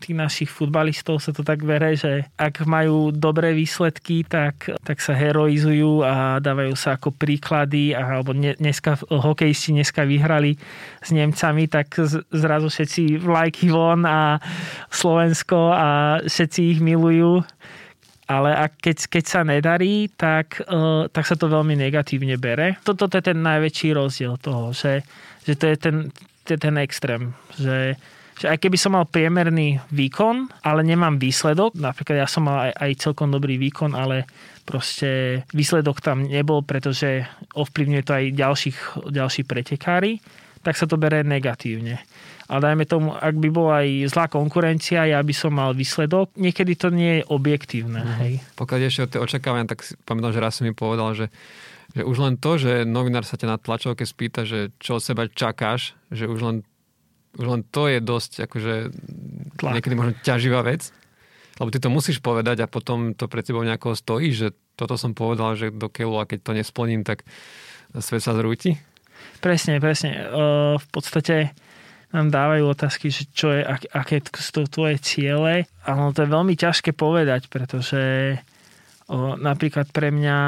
tých 0.03 0.15
našich 0.15 0.49
futbalistov 0.51 1.23
sa 1.23 1.31
to 1.31 1.41
tak 1.41 1.63
vere, 1.63 1.95
že 1.95 2.27
ak 2.35 2.67
majú 2.67 3.09
dobré 3.15 3.55
výsledky, 3.55 4.27
tak, 4.27 4.69
tak 4.83 4.99
sa 4.99 5.15
heroizujú 5.15 6.03
a 6.03 6.37
dávajú 6.43 6.75
sa 6.75 6.99
ako 6.99 7.15
príklady, 7.15 7.95
alebo 7.95 8.35
dneska 8.35 8.99
hokejisti 9.07 9.73
dneska 9.73 10.03
vyhrali 10.03 10.59
s 10.99 11.09
Nemcami, 11.15 11.71
tak 11.71 11.95
zrazu 12.29 12.67
všetci 12.67 13.23
vlajky 13.23 13.71
von 13.71 14.03
a 14.03 14.37
Slovensko 14.91 15.71
a 15.73 16.19
všetci 16.27 16.59
ich 16.75 16.79
milujú 16.83 17.41
ale 18.25 18.57
ak 18.57 18.81
keď, 18.81 18.97
keď 19.09 19.23
sa 19.25 19.41
nedarí, 19.45 20.09
tak, 20.13 20.65
uh, 20.65 21.05
tak 21.13 21.25
sa 21.29 21.37
to 21.37 21.45
veľmi 21.45 21.77
negatívne 21.77 22.35
bere. 22.41 22.81
Toto 22.81 23.05
je 23.05 23.21
ten 23.21 23.37
najväčší 23.37 23.93
rozdiel 23.93 24.37
toho, 24.41 24.73
že, 24.73 25.05
že 25.45 25.53
to 25.53 25.65
je 25.69 25.77
ten, 25.77 25.95
to 26.45 26.49
je 26.57 26.59
ten 26.59 26.75
extrém, 26.81 27.37
že, 27.53 27.97
že 28.41 28.45
aj 28.49 28.57
keby 28.61 28.77
som 28.77 28.97
mal 28.97 29.05
priemerný 29.05 29.77
výkon, 29.93 30.49
ale 30.65 30.81
nemám 30.81 31.21
výsledok, 31.21 31.77
napríklad 31.77 32.25
ja 32.25 32.27
som 32.29 32.49
mal 32.49 32.69
aj, 32.69 32.73
aj 32.81 32.91
celkom 33.01 33.29
dobrý 33.29 33.61
výkon, 33.61 33.93
ale 33.93 34.25
proste 34.65 35.41
výsledok 35.53 36.01
tam 36.01 36.25
nebol, 36.25 36.65
pretože 36.65 37.29
ovplyvňuje 37.53 38.03
to 38.03 38.11
aj 38.17 38.25
ďalších, 38.33 38.77
ďalší 39.13 39.41
pretekári, 39.45 40.17
tak 40.65 40.73
sa 40.73 40.89
to 40.89 40.97
bere 40.97 41.21
negatívne 41.21 42.01
ale 42.45 42.59
dajme 42.61 42.85
tomu, 42.85 43.09
ak 43.13 43.35
by 43.41 43.49
bola 43.49 43.81
aj 43.81 43.89
zlá 44.13 44.25
konkurencia, 44.29 45.09
ja 45.09 45.17
by 45.17 45.33
som 45.33 45.57
mal 45.57 45.73
výsledok, 45.73 46.37
niekedy 46.37 46.77
to 46.77 46.93
nie 46.93 47.21
je 47.21 47.23
objektívne. 47.25 48.05
Mm. 48.05 48.15
Hej. 48.21 48.33
Pokiaľ 48.53 48.79
ešte 48.85 49.01
o 49.01 49.09
tie 49.09 49.19
očakávania, 49.21 49.65
tak 49.65 49.81
pamätám, 50.05 50.33
že 50.37 50.43
raz 50.43 50.53
si 50.53 50.61
mi 50.61 50.73
povedal, 50.77 51.17
že, 51.17 51.33
že 51.97 52.05
už 52.05 52.17
len 52.21 52.37
to, 52.37 52.61
že 52.61 52.85
novinár 52.85 53.25
sa 53.25 53.33
ťa 53.33 53.47
na 53.49 53.57
tlačovke 53.57 54.05
spýta, 54.05 54.45
že 54.45 54.69
čo 54.77 55.01
od 55.01 55.03
seba 55.03 55.25
čakáš, 55.25 55.97
že 56.13 56.29
už 56.29 56.41
len 56.41 56.57
už 57.35 57.51
len 57.51 57.67
to 57.67 57.91
je 57.91 57.99
dosť 57.99 58.47
akože 58.47 58.73
Tlak. 59.59 59.75
niekedy 59.75 59.91
možno 59.99 60.15
ťaživá 60.23 60.63
vec. 60.63 60.87
Lebo 61.59 61.67
ty 61.67 61.83
to 61.83 61.91
musíš 61.91 62.23
povedať 62.23 62.63
a 62.63 62.71
potom 62.71 63.11
to 63.11 63.27
pred 63.27 63.43
tebou 63.43 63.59
nejako 63.59 63.91
stojí, 63.91 64.31
že 64.31 64.55
toto 64.79 64.95
som 64.95 65.11
povedal, 65.11 65.59
že 65.59 65.67
do 65.67 65.91
keľu 65.91 66.23
a 66.23 66.27
keď 66.27 66.39
to 66.47 66.51
nesplním, 66.55 67.03
tak 67.03 67.27
svet 67.99 68.23
sa 68.23 68.31
zrúti. 68.39 68.79
Presne, 69.45 69.77
presne. 69.77 70.25
Uh, 70.25 70.73
v 70.81 70.87
podstate 70.89 71.53
nám 72.09 72.33
dávajú 72.33 72.65
otázky, 72.65 73.13
že 73.13 73.29
čo 73.29 73.53
je, 73.53 73.61
ak, 73.61 73.93
aké 73.93 74.17
sú 74.41 74.65
tvoje 74.65 74.97
ciele. 75.05 75.69
A 75.85 75.89
ono 75.93 76.17
to 76.17 76.25
je 76.25 76.33
veľmi 76.33 76.57
ťažké 76.57 76.97
povedať, 76.97 77.45
pretože 77.53 78.33
uh, 78.41 79.37
napríklad 79.37 79.93
pre 79.93 80.09
mňa 80.09 80.39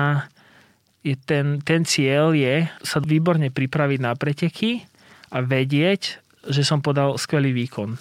je 1.06 1.13
ten, 1.13 1.62
ten 1.62 1.86
cieľ 1.86 2.34
je 2.34 2.66
sa 2.82 2.98
výborne 2.98 3.54
pripraviť 3.54 4.00
na 4.01 4.18
preteky 4.18 4.82
a 5.30 5.46
vedieť, 5.46 6.18
že 6.50 6.66
som 6.66 6.82
podal 6.82 7.22
skvelý 7.22 7.54
výkon. 7.54 7.94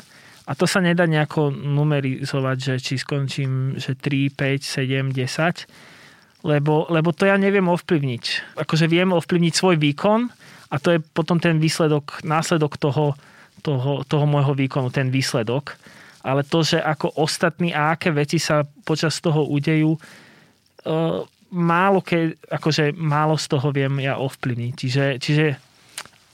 A 0.48 0.56
to 0.56 0.64
sa 0.64 0.80
nedá 0.80 1.04
nejako 1.04 1.52
numerizovať, 1.52 2.56
že 2.56 2.74
či 2.80 2.94
skončím 2.96 3.76
že 3.76 4.00
3, 4.00 4.32
5, 4.32 4.64
7, 4.64 5.12
10, 5.12 6.48
lebo, 6.48 6.88
lebo 6.88 7.12
to 7.12 7.28
ja 7.28 7.36
neviem 7.36 7.68
ovplyvniť. 7.68 8.56
Akože 8.64 8.88
viem 8.88 9.12
ovplyvniť 9.12 9.52
svoj 9.52 9.76
výkon 9.76 10.46
a 10.70 10.76
to 10.82 10.96
je 10.96 10.98
potom 10.98 11.38
ten 11.38 11.62
výsledok, 11.62 12.26
následok 12.26 12.76
toho, 12.76 13.14
toho, 13.62 14.02
toho 14.02 14.26
môjho 14.26 14.54
výkonu, 14.54 14.90
ten 14.90 15.14
výsledok. 15.14 15.78
Ale 16.26 16.42
to, 16.42 16.66
že 16.66 16.82
ako 16.82 17.22
ostatní 17.22 17.70
a 17.70 17.94
aké 17.94 18.10
veci 18.10 18.42
sa 18.42 18.66
počas 18.82 19.22
toho 19.22 19.46
udejú, 19.46 19.94
uh, 19.94 21.22
málo, 21.54 22.02
ke, 22.02 22.34
akože 22.50 22.98
málo 22.98 23.38
z 23.38 23.46
toho 23.46 23.70
viem 23.70 24.02
ja 24.02 24.18
ovplyvniť. 24.18 24.72
Čiže, 24.74 25.04
čiže 25.22 25.46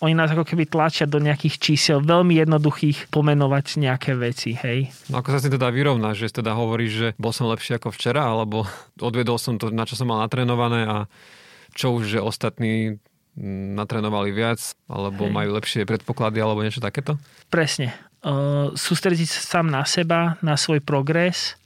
oni 0.02 0.18
nás 0.18 0.32
ako 0.34 0.42
keby 0.42 0.66
tlačia 0.66 1.06
do 1.06 1.22
nejakých 1.22 1.62
čísel, 1.62 2.02
veľmi 2.02 2.34
jednoduchých 2.34 3.12
pomenovať 3.14 3.78
nejaké 3.78 4.18
veci, 4.18 4.56
hej. 4.58 4.90
No 5.12 5.22
ako 5.22 5.36
sa 5.36 5.38
si 5.38 5.52
teda 5.52 5.70
vyrovnáš, 5.70 6.26
že 6.26 6.42
teda 6.42 6.58
hovoríš, 6.58 6.92
že 6.92 7.08
bol 7.22 7.30
som 7.30 7.46
lepší 7.46 7.78
ako 7.78 7.94
včera, 7.94 8.26
alebo 8.26 8.66
odvedol 8.98 9.38
som 9.38 9.60
to, 9.60 9.70
na 9.70 9.86
čo 9.86 9.94
som 9.94 10.10
mal 10.10 10.24
natrénované 10.24 10.88
a 10.88 10.96
čo 11.76 11.94
už, 12.00 12.16
že 12.16 12.18
ostatní 12.18 12.98
natrénovali 13.76 14.30
viac, 14.30 14.60
alebo 14.88 15.28
hej. 15.28 15.32
majú 15.32 15.50
lepšie 15.56 15.88
predpoklady, 15.88 16.38
alebo 16.40 16.60
niečo 16.60 16.84
takéto? 16.84 17.16
Presne. 17.48 17.96
Uh, 18.22 18.70
sústrediť 18.76 19.28
sa 19.28 19.40
sám 19.58 19.66
na 19.72 19.82
seba, 19.82 20.38
na 20.44 20.54
svoj 20.54 20.84
progres, 20.84 21.58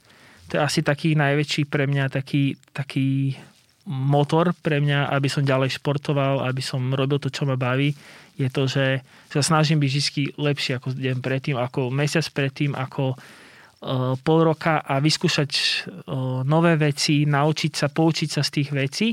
to 0.47 0.57
je 0.57 0.63
asi 0.63 0.79
taký 0.79 1.13
najväčší 1.13 1.67
pre 1.67 1.85
mňa 1.85 2.07
taký, 2.07 2.55
taký 2.71 3.35
motor 3.83 4.55
pre 4.55 4.79
mňa, 4.79 5.11
aby 5.11 5.27
som 5.27 5.43
ďalej 5.43 5.75
športoval, 5.75 6.47
aby 6.47 6.63
som 6.63 6.95
robil 6.95 7.19
to, 7.19 7.27
čo 7.27 7.43
ma 7.43 7.59
baví 7.59 7.91
je 8.37 8.49
to, 8.53 8.69
že 8.69 9.01
sa 9.33 9.41
snažím 9.41 9.81
byť 9.81 9.91
vždy 9.91 10.23
lepší 10.37 10.77
ako 10.77 10.93
deň 10.93 11.17
predtým, 11.25 11.57
ako 11.57 11.89
mesiac 11.89 12.23
predtým, 12.29 12.77
ako 12.77 13.17
uh, 13.17 14.13
pol 14.21 14.39
roka 14.45 14.85
a 14.85 15.01
vyskúšať 15.01 15.51
uh, 15.57 16.45
nové 16.45 16.77
veci, 16.77 17.25
naučiť 17.25 17.71
sa, 17.73 17.89
poučiť 17.89 18.29
sa 18.29 18.41
z 18.45 18.49
tých 18.61 18.69
vecí 18.69 19.07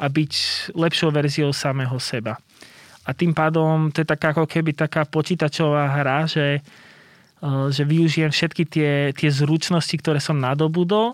a 0.00 0.04
byť 0.08 0.32
lepšou 0.72 1.12
verziou 1.12 1.52
samého 1.52 2.00
seba. 2.00 2.40
A 3.04 3.12
tým 3.12 3.36
pádom 3.36 3.92
to 3.92 4.00
je 4.00 4.08
taká 4.08 4.32
ako 4.32 4.48
keby 4.48 4.72
taká 4.72 5.04
počítačová 5.04 5.92
hra, 6.00 6.24
že, 6.24 6.64
uh, 7.44 7.68
že 7.68 7.84
využijem 7.84 8.32
všetky 8.32 8.64
tie, 8.64 8.92
tie 9.12 9.28
zručnosti, 9.28 9.92
ktoré 10.00 10.24
som 10.24 10.40
nadobudol 10.40 11.12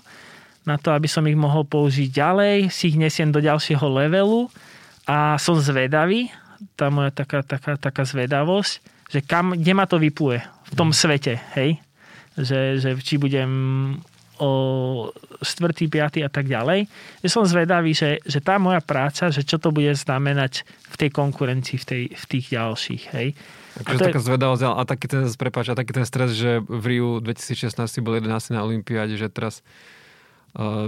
na 0.67 0.79
to, 0.79 0.95
aby 0.95 1.07
som 1.07 1.27
ich 1.27 1.39
mohol 1.39 1.63
použiť 1.63 2.11
ďalej, 2.11 2.57
si 2.75 2.91
ich 2.95 2.99
nesiem 2.99 3.31
do 3.31 3.39
ďalšieho 3.39 3.87
levelu 3.87 4.51
a 5.07 5.39
som 5.39 5.55
zvedavý, 5.59 6.31
tá 6.75 6.91
moja 6.91 7.15
taká, 7.15 7.47
taká, 7.47 7.79
taká 7.79 8.03
zvedavosť, 8.03 8.83
že 9.07 9.23
kam, 9.23 9.55
kde 9.55 9.73
ma 9.75 9.87
to 9.87 10.03
vypluje 10.03 10.43
v 10.43 10.73
tom 10.75 10.91
mm. 10.91 10.97
svete, 10.99 11.35
hej? 11.55 11.79
Že, 12.37 12.61
že 12.83 12.91
či 13.01 13.17
budem 13.17 13.51
o 14.39 14.51
4., 15.41 15.73
5. 15.89 16.27
a 16.27 16.31
tak 16.31 16.47
ďalej. 16.49 16.89
Že 17.25 17.29
som 17.29 17.45
zvedavý, 17.45 17.93
že, 17.93 18.21
že 18.25 18.41
tá 18.41 18.57
moja 18.57 18.81
práca, 18.85 19.29
že 19.33 19.43
čo 19.43 19.57
to 19.57 19.73
bude 19.73 19.93
znamenať 19.93 20.65
v 20.93 20.97
tej 20.97 21.11
konkurencii, 21.13 21.77
v, 21.81 21.85
tej, 21.85 22.03
v 22.13 22.25
tých 22.29 22.47
ďalších. 22.53 23.03
Hej. 23.17 23.29
Takže 23.77 24.09
taká 24.09 24.21
je... 24.21 24.27
zvedavosť, 24.33 24.63
a 24.65 24.83
taký 24.89 25.07
ten, 25.09 25.25
prepáč, 25.37 25.67
a 25.69 25.77
taký 25.77 25.93
ten 25.93 26.07
stres, 26.09 26.33
že 26.33 26.65
v 26.65 26.85
Riu 26.97 27.21
2016 27.21 27.77
bol 28.01 28.17
11 28.17 28.57
na 28.57 28.65
Olympiáde, 28.65 29.21
že 29.21 29.29
teraz 29.29 29.61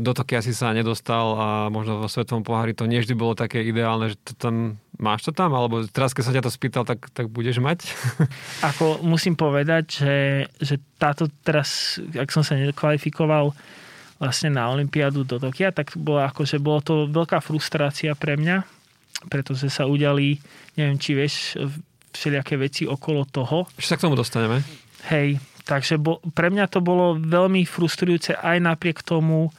do 0.00 0.10
Tokia 0.16 0.40
si 0.40 0.56
sa 0.56 0.72
nedostal 0.72 1.37
a 1.37 1.46
možno 1.68 2.00
vo 2.00 2.08
Svetovom 2.08 2.40
pohári 2.40 2.72
to 2.72 2.88
nie 2.88 3.04
vždy 3.04 3.12
bolo 3.12 3.37
také 3.37 3.60
ideálne, 3.60 4.16
že 4.16 4.16
to 4.25 4.32
tam, 4.32 4.80
máš 4.96 5.28
to 5.28 5.32
tam? 5.37 5.52
Alebo 5.52 5.84
teraz, 5.84 6.16
keď 6.16 6.25
sa 6.25 6.32
ťa 6.32 6.42
to 6.48 6.52
spýtal, 6.52 6.88
tak, 6.88 7.12
tak 7.12 7.28
budeš 7.28 7.60
mať? 7.60 7.84
Ako 8.72 9.04
musím 9.04 9.37
povedať, 9.37 9.84
že, 10.00 10.16
že 10.56 10.80
táto 10.96 11.28
teraz, 11.44 12.00
ak 12.16 12.32
som 12.32 12.40
sa 12.40 12.56
nekvalifikoval 12.56 13.52
vlastne 14.16 14.56
na 14.56 14.72
Olympiádu 14.72 15.28
do 15.28 15.37
Tokia, 15.37 15.68
tak 15.68 15.92
bolo, 16.00 16.25
akože 16.25 16.56
bolo 16.58 16.80
to 16.80 16.94
veľká 17.04 17.44
frustrácia 17.44 18.16
pre 18.16 18.40
mňa, 18.40 18.64
pretože 19.28 19.68
sa 19.68 19.84
udiali, 19.84 20.40
neviem, 20.80 20.96
či 20.96 21.12
vieš, 21.12 21.60
všelijaké 22.16 22.56
veci 22.56 22.82
okolo 22.88 23.28
toho. 23.28 23.68
Ešte 23.76 23.94
sa 23.94 23.98
k 24.00 24.04
tomu 24.08 24.16
dostaneme. 24.16 24.64
Hej, 25.12 25.38
Takže 25.68 26.00
bo, 26.00 26.25
pre 26.32 26.48
mňa 26.48 26.64
to 26.72 26.80
bolo 26.80 27.20
veľmi 27.20 27.68
frustrujúce 27.68 28.32
aj 28.40 28.56
napriek 28.56 29.04
tomu, 29.04 29.52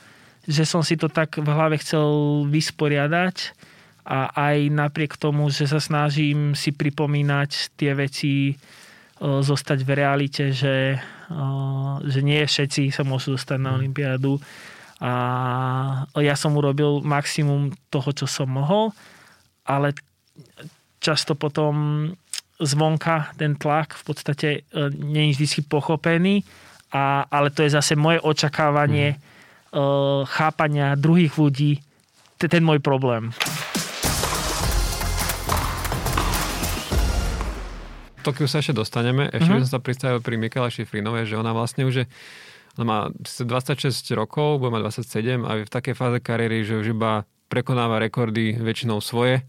že 0.50 0.66
som 0.66 0.82
si 0.82 0.98
to 0.98 1.06
tak 1.06 1.38
v 1.38 1.46
hlave 1.46 1.78
chcel 1.78 2.42
vysporiadať 2.50 3.54
a 4.10 4.34
aj 4.34 4.74
napriek 4.74 5.22
tomu, 5.22 5.54
že 5.54 5.70
sa 5.70 5.78
snažím 5.78 6.58
si 6.58 6.74
pripomínať 6.74 7.78
tie 7.78 7.94
veci, 7.94 8.58
o, 9.22 9.46
zostať 9.46 9.86
v 9.86 9.92
realite, 9.94 10.50
že, 10.50 10.98
o, 11.30 12.01
že 12.01 12.25
nie 12.25 12.42
všetci 12.42 12.89
sa 12.89 13.06
môžu 13.06 13.38
dostať 13.38 13.62
na 13.62 13.78
Olympiádu. 13.78 14.42
A 15.00 15.13
ja 16.20 16.36
som 16.36 16.58
urobil 16.58 17.06
maximum 17.06 17.72
toho, 17.94 18.10
čo 18.12 18.25
som 18.25 18.50
mohol, 18.50 18.92
ale 19.63 19.94
často 21.00 21.38
potom 21.38 22.12
zvonka 22.60 23.32
ten 23.39 23.56
tlak 23.56 23.96
v 23.96 24.04
podstate 24.04 24.48
e, 24.51 24.60
je 24.92 25.22
vždy 25.34 25.66
pochopený, 25.66 26.44
a, 26.92 27.25
ale 27.32 27.50
to 27.50 27.63
je 27.63 27.72
zase 27.72 27.96
moje 27.96 28.18
očakávanie 28.20 29.13
mm. 29.13 29.20
uh, 29.78 30.25
chápania 30.25 30.98
druhých 30.98 31.38
ľudí, 31.38 31.86
to 32.42 32.50
je 32.50 32.51
ten 32.58 32.66
môj 32.66 32.82
problém. 32.82 33.30
Tokiu 38.25 38.50
sa 38.50 38.60
ešte 38.60 38.74
dostaneme. 38.74 39.30
Ešte 39.30 39.38
mm-hmm. 39.38 39.62
by 39.62 39.66
som 39.70 39.74
sa 39.78 39.86
pristavil 39.86 40.20
pri 40.20 40.36
Mikela 40.42 40.74
Šifrinovej, 40.74 41.30
že 41.30 41.38
ona 41.38 41.54
vlastne 41.54 41.86
už 41.86 42.04
je 42.04 42.06
ona 42.80 42.86
má 42.88 43.00
26 43.20 43.92
rokov, 44.16 44.63
bude 44.63 44.72
mať 44.72 45.04
27 45.04 45.44
a 45.44 45.51
je 45.60 45.68
v 45.68 45.72
takej 45.74 45.96
fáze 46.00 46.18
kariéry, 46.24 46.63
že 46.63 46.80
už 46.80 46.96
iba 46.96 47.28
prekonáva 47.51 48.00
rekordy 48.00 48.56
väčšinou 48.56 49.04
svoje 49.04 49.44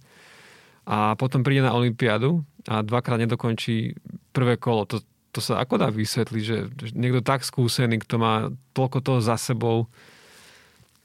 a 0.83 1.15
potom 1.15 1.47
príde 1.47 1.63
na 1.63 1.71
Olympiádu 1.71 2.43
a 2.69 2.83
dvakrát 2.85 3.23
nedokončí 3.23 3.97
prvé 4.35 4.61
kolo. 4.61 4.85
To, 4.91 5.01
to 5.33 5.41
sa 5.41 5.63
ako 5.63 5.81
dá 5.81 5.89
vysvetliť, 5.89 6.43
že 6.45 6.57
niekto 6.93 7.25
tak 7.25 7.47
skúsený, 7.47 8.03
kto 8.03 8.15
má 8.21 8.35
toľko 8.77 8.99
toho 9.01 9.21
za 9.23 9.39
sebou, 9.41 9.89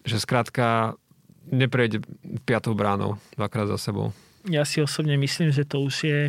že 0.03 0.19
skrátka 0.19 0.97
neprejde 1.45 2.01
piatou 2.43 2.73
bránou 2.73 3.21
dvakrát 3.37 3.69
za 3.69 3.77
sebou. 3.77 4.11
Ja 4.49 4.65
si 4.65 4.81
osobne 4.81 5.17
myslím, 5.17 5.53
že 5.53 5.65
to 5.65 5.81
už 5.81 5.95
je 6.05 6.21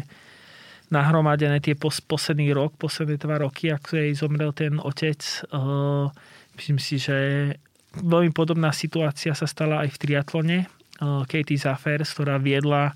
nahromadené 0.89 1.59
tie 1.59 1.75
pos- 1.75 2.05
posledný 2.05 2.55
rok, 2.55 2.79
posledné 2.79 3.19
dva 3.19 3.43
roky, 3.43 3.73
ako 3.73 3.97
jej 3.97 4.13
zomrel 4.15 4.55
ten 4.55 4.79
otec. 4.79 5.19
Uh, 5.51 6.09
myslím 6.57 6.79
si, 6.79 6.97
že 7.03 7.17
veľmi 7.97 8.31
podobná 8.31 8.71
situácia 8.71 9.35
sa 9.35 9.49
stala 9.49 9.83
aj 9.83 9.97
v 9.97 10.01
triatlone. 10.01 10.59
Uh, 11.03 11.27
Katie 11.29 11.59
Zaffers, 11.61 12.15
ktorá 12.15 12.39
viedla 12.39 12.95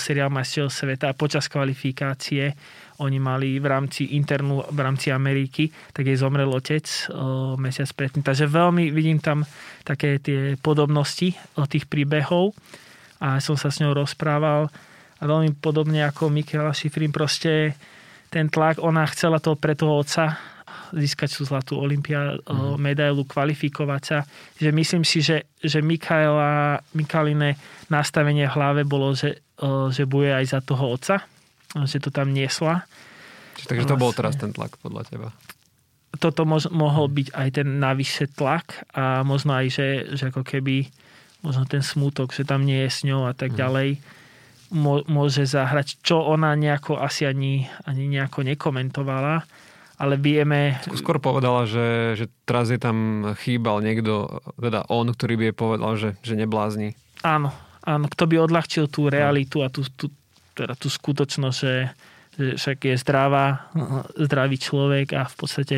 seriál 0.00 0.32
Majstrov 0.32 0.72
sveta 0.72 1.12
a 1.12 1.18
počas 1.18 1.44
kvalifikácie 1.46 2.56
oni 3.02 3.18
mali 3.18 3.58
v 3.58 3.66
rámci 3.66 4.16
internú, 4.16 4.62
v 4.62 4.78
rámci 4.80 5.10
Ameriky, 5.10 5.68
tak 5.92 6.06
jej 6.06 6.16
zomrel 6.16 6.48
otec 6.48 6.86
o, 7.10 7.56
e, 7.56 7.60
mesiac 7.60 7.90
predtým. 7.92 8.22
Takže 8.22 8.46
veľmi 8.46 8.94
vidím 8.94 9.18
tam 9.18 9.42
také 9.82 10.22
tie 10.22 10.54
podobnosti 10.56 11.34
o 11.58 11.66
tých 11.66 11.90
príbehov 11.90 12.54
a 13.18 13.42
som 13.42 13.58
sa 13.58 13.74
s 13.74 13.82
ňou 13.82 13.92
rozprával 13.92 14.70
a 15.18 15.22
veľmi 15.22 15.58
podobne 15.58 16.06
ako 16.06 16.30
Michaela 16.30 16.74
Schifrin 16.74 17.10
proste 17.10 17.74
ten 18.32 18.48
tlak, 18.48 18.80
ona 18.80 19.04
chcela 19.12 19.42
to 19.42 19.58
pre 19.58 19.76
toho 19.76 20.00
otca 20.00 20.40
získať 20.92 21.36
tú 21.36 21.42
zlatú 21.46 21.78
olimpia 21.78 22.36
mm. 22.36 22.76
medailu, 22.78 23.24
kvalifikovať 23.24 24.02
sa. 24.02 24.18
Že 24.58 24.70
myslím 24.76 25.02
si, 25.06 25.24
že, 25.24 25.48
že 25.60 25.80
Mikaela, 25.80 26.82
Mikaline 26.92 27.56
nastavenie 27.88 28.48
v 28.48 28.54
hlave 28.54 28.82
bolo, 28.84 29.12
že, 29.16 29.42
že 29.92 30.04
bude 30.04 30.32
aj 30.32 30.44
za 30.52 30.60
toho 30.64 30.96
otca, 30.96 31.24
že 31.86 31.98
to 32.02 32.10
tam 32.12 32.32
niesla. 32.32 32.84
Čiže, 33.56 33.68
takže 33.68 33.86
to 33.88 34.00
bol 34.00 34.12
teraz 34.16 34.36
ten 34.36 34.50
tlak 34.50 34.76
podľa 34.80 35.02
teba? 35.08 35.28
Toto 36.20 36.44
mož, 36.44 36.68
mohol 36.68 37.08
byť 37.08 37.28
aj 37.32 37.48
ten 37.56 37.68
navyše 37.80 38.28
tlak 38.32 38.84
a 38.92 39.24
možno 39.24 39.56
aj, 39.56 39.66
že, 39.72 39.88
že 40.12 40.28
ako 40.28 40.44
keby 40.44 40.88
možno 41.40 41.64
ten 41.64 41.80
smútok, 41.80 42.36
že 42.36 42.44
tam 42.44 42.62
nie 42.62 42.84
je 42.86 42.90
s 42.92 43.00
ňou 43.08 43.26
a 43.28 43.32
tak 43.32 43.56
mm. 43.56 43.58
ďalej 43.58 43.90
môže 45.12 45.44
zahrať, 45.44 46.00
čo 46.00 46.24
ona 46.24 46.56
nejako 46.56 46.96
asi 46.96 47.28
ani, 47.28 47.68
ani 47.84 48.08
nejako 48.08 48.40
nekomentovala, 48.48 49.44
ale 50.02 50.18
vieme... 50.18 50.82
Skôr 50.98 51.22
povedala, 51.22 51.62
že, 51.62 52.18
že 52.18 52.26
teraz 52.42 52.74
je 52.74 52.82
tam 52.82 53.30
chýbal 53.38 53.78
niekto, 53.78 54.42
teda 54.58 54.82
on, 54.90 55.06
ktorý 55.06 55.38
by 55.38 55.44
jej 55.46 55.56
povedal, 55.56 55.90
že, 55.94 56.10
že 56.26 56.34
neblázni. 56.34 56.98
Áno, 57.22 57.54
áno, 57.86 58.10
kto 58.10 58.26
by 58.26 58.42
odľahčil 58.42 58.90
tú 58.90 59.06
realitu 59.06 59.62
a 59.62 59.70
tú, 59.70 59.86
tú, 59.94 60.10
teda 60.58 60.74
tú 60.74 60.90
skutočnosť, 60.90 61.54
že, 61.54 61.76
že 62.34 62.50
však 62.58 62.78
je 62.82 62.94
zdravá, 62.98 63.70
zdravý 64.18 64.58
človek 64.58 65.14
a 65.14 65.22
v 65.30 65.36
podstate 65.38 65.76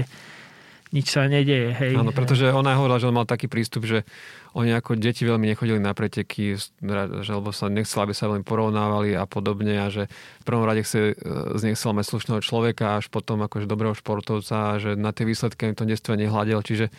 nič 0.95 1.11
sa 1.11 1.27
nedeje. 1.27 1.75
Hej. 1.75 1.99
Áno, 1.99 2.15
pretože 2.15 2.47
ona 2.55 2.79
hovorila, 2.79 3.03
že 3.03 3.11
on 3.11 3.19
mal 3.19 3.27
taký 3.27 3.51
prístup, 3.51 3.83
že 3.83 4.07
oni 4.55 4.71
ako 4.71 4.95
deti 4.95 5.27
veľmi 5.27 5.51
nechodili 5.51 5.83
na 5.83 5.91
preteky, 5.91 6.55
že, 6.55 7.33
lebo 7.35 7.51
sa 7.51 7.67
nechcela, 7.67 8.07
aby 8.07 8.15
sa 8.15 8.31
veľmi 8.31 8.47
porovnávali 8.47 9.19
a 9.19 9.27
podobne 9.27 9.75
a 9.75 9.91
že 9.91 10.07
v 10.41 10.45
prvom 10.47 10.63
rade 10.63 10.87
chce, 10.87 11.19
z 11.59 11.63
nich 11.67 11.75
chcel 11.75 11.99
mať 11.99 12.07
slušného 12.07 12.41
človeka 12.47 13.03
až 13.03 13.11
potom 13.11 13.43
akože 13.43 13.67
dobrého 13.67 13.99
športovca 13.99 14.79
a 14.79 14.79
že 14.79 14.95
na 14.95 15.11
tie 15.11 15.27
výsledky 15.27 15.75
to 15.75 15.83
detstve 15.83 16.15
nehľadel, 16.15 16.63
čiže 16.63 16.95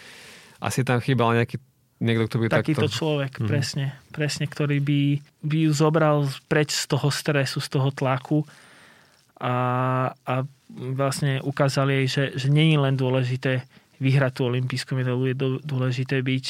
asi 0.59 0.83
tam 0.83 0.99
chýbal 0.99 1.31
nejaký 1.39 1.63
niekto, 2.03 2.27
kto 2.27 2.35
by 2.35 2.45
Takýto 2.51 2.91
takto... 2.91 2.99
človek, 2.99 3.39
mm. 3.39 3.47
presne, 3.47 3.85
presne, 4.11 4.45
ktorý 4.51 4.83
by, 4.83 5.01
by 5.47 5.57
ju 5.63 5.71
zobral 5.71 6.27
preč 6.51 6.75
z 6.75 6.91
toho 6.91 7.07
stresu, 7.07 7.63
z 7.63 7.69
toho 7.71 7.87
tlaku 7.95 8.43
a, 9.39 9.55
a 10.11 10.33
vlastne 10.69 11.39
ukázal 11.39 11.91
jej, 11.91 12.05
že, 12.07 12.23
že 12.35 12.47
nie 12.51 12.75
je 12.75 12.79
len 12.79 12.95
dôležité 12.99 13.63
vyhrať 13.99 14.31
tú 14.35 14.41
olimpijskú 14.49 14.97
medailu, 14.97 15.31
je 15.31 15.35
dôležité 15.63 16.19
byť 16.19 16.45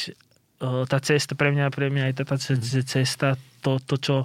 tá 0.88 0.98
cesta, 1.04 1.36
pre 1.36 1.52
mňa, 1.52 1.68
pre 1.68 1.92
mňa 1.92 2.04
je 2.10 2.14
tá 2.24 2.36
cesta, 2.88 3.36
to, 3.60 3.76
to, 3.84 3.96
čo 4.00 4.16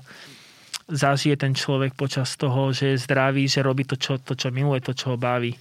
zažije 0.87 1.35
ten 1.39 1.55
človek 1.55 1.95
počas 1.95 2.35
toho, 2.35 2.71
že 2.71 2.95
je 2.95 3.03
zdravý, 3.03 3.47
že 3.47 3.63
robí 3.63 3.83
to, 3.87 3.95
čo, 3.99 4.19
to, 4.19 4.35
čo 4.35 4.51
miluje, 4.51 4.83
to, 4.83 4.95
čo 4.95 5.15
ho 5.15 5.17
baví. 5.19 5.55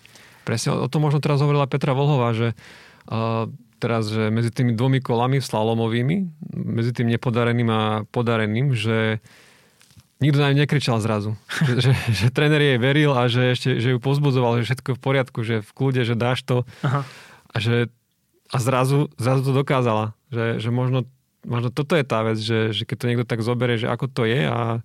Presne, 0.47 0.75
o 0.75 0.91
tom 0.91 1.07
možno 1.07 1.23
teraz 1.23 1.43
hovorila 1.43 1.71
Petra 1.71 1.95
Volhová, 1.95 2.35
že 2.35 2.55
uh, 3.11 3.47
teraz, 3.79 4.11
že 4.11 4.31
medzi 4.31 4.51
tými 4.51 4.75
dvomi 4.75 4.99
kolami 4.99 5.39
slalomovými, 5.39 6.17
medzi 6.55 6.91
tým 6.95 7.11
nepodareným 7.11 7.69
a 7.71 7.83
podareným, 8.11 8.75
že 8.75 9.23
nikto 10.21 10.39
na 10.43 10.53
ňu 10.53 10.67
nekričal 10.67 11.01
zrazu. 11.01 11.35
že, 11.67 11.91
že, 11.91 11.93
že 11.95 12.27
tréner 12.31 12.61
jej 12.61 12.79
veril 12.79 13.15
a 13.15 13.27
že, 13.27 13.55
ešte, 13.57 13.79
že 13.79 13.97
ju 13.97 13.99
pozbudzoval, 13.99 14.61
že 14.61 14.71
všetko 14.71 14.99
v 14.99 15.01
poriadku, 15.01 15.39
že 15.43 15.63
v 15.65 15.71
kľude, 15.73 16.03
že 16.05 16.15
dáš 16.19 16.45
to. 16.45 16.69
Aha. 16.85 17.03
A 17.51 17.59
že 17.59 17.91
a 18.51 18.57
zrazu, 18.59 19.07
zrazu 19.15 19.47
to 19.47 19.53
dokázala. 19.55 20.13
Že, 20.35 20.59
že 20.59 20.71
možno, 20.75 21.07
možno 21.47 21.71
toto 21.71 21.95
je 21.95 22.03
tá 22.03 22.27
vec, 22.27 22.39
že, 22.39 22.75
že 22.75 22.83
keď 22.83 22.97
to 22.99 23.09
niekto 23.09 23.27
tak 23.27 23.47
zoberie, 23.47 23.79
že 23.79 23.87
ako 23.87 24.11
to 24.11 24.23
je 24.27 24.43
a 24.47 24.83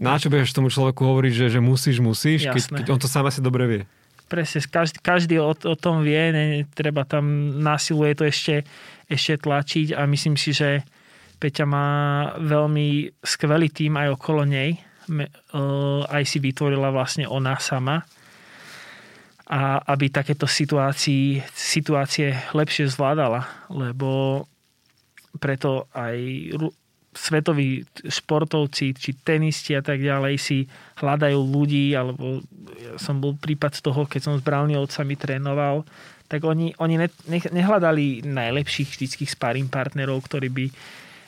na 0.00 0.16
čo 0.16 0.32
budeš 0.32 0.56
tomu 0.56 0.72
človeku 0.72 1.02
hovoriť, 1.02 1.32
že, 1.34 1.46
že 1.58 1.60
musíš, 1.60 2.00
musíš, 2.00 2.48
keď, 2.48 2.62
keď 2.80 2.86
on 2.88 3.00
to 3.02 3.10
sám 3.10 3.28
asi 3.28 3.44
dobre 3.44 3.66
vie. 3.68 3.82
Presne, 4.30 4.62
každý, 4.62 4.98
každý 5.02 5.36
o, 5.42 5.50
o 5.52 5.76
tom 5.76 6.06
vie, 6.06 6.30
ne, 6.30 6.46
treba 6.72 7.02
tam 7.02 7.58
násiluje 7.60 8.14
to 8.14 8.24
ešte, 8.24 8.62
ešte 9.10 9.42
tlačiť 9.42 9.98
a 9.98 10.06
myslím 10.06 10.38
si, 10.38 10.54
že 10.54 10.86
Peťa 11.40 11.64
má 11.64 11.88
veľmi 12.38 13.18
skvelý 13.24 13.72
tým 13.72 13.96
aj 13.96 14.08
okolo 14.12 14.44
nej. 14.44 14.76
Aj 16.06 16.22
si 16.22 16.38
vytvorila 16.38 16.92
vlastne 16.94 17.26
ona 17.26 17.56
sama 17.58 18.06
a 19.50 19.82
aby 19.82 20.14
takéto 20.14 20.46
situácii, 20.46 21.42
situácie 21.50 22.38
lepšie 22.54 22.86
zvládala, 22.86 23.66
lebo 23.66 24.46
preto 25.42 25.90
aj 25.90 26.14
svetoví 27.10 27.82
športovci, 28.06 28.94
či 28.94 29.10
tenisti 29.18 29.74
a 29.74 29.82
tak 29.82 29.98
ďalej 29.98 30.38
si 30.38 30.70
hľadajú 31.02 31.38
ľudí, 31.42 31.90
alebo 31.98 32.38
ja 32.78 32.94
som 33.02 33.18
bol 33.18 33.34
prípad 33.34 33.74
z 33.74 33.82
toho, 33.82 34.06
keď 34.06 34.20
som 34.22 34.34
s 34.38 34.46
Browniovcami 34.46 35.18
trénoval, 35.18 35.82
tak 36.30 36.46
oni, 36.46 36.78
oni 36.78 36.94
ne, 37.02 37.08
ne, 37.26 37.42
nehľadali 37.42 38.22
najlepších 38.22 38.94
vždyckých 38.94 39.34
sparring 39.34 39.66
partnerov, 39.66 40.22
ktorí 40.30 40.46
by 40.46 40.66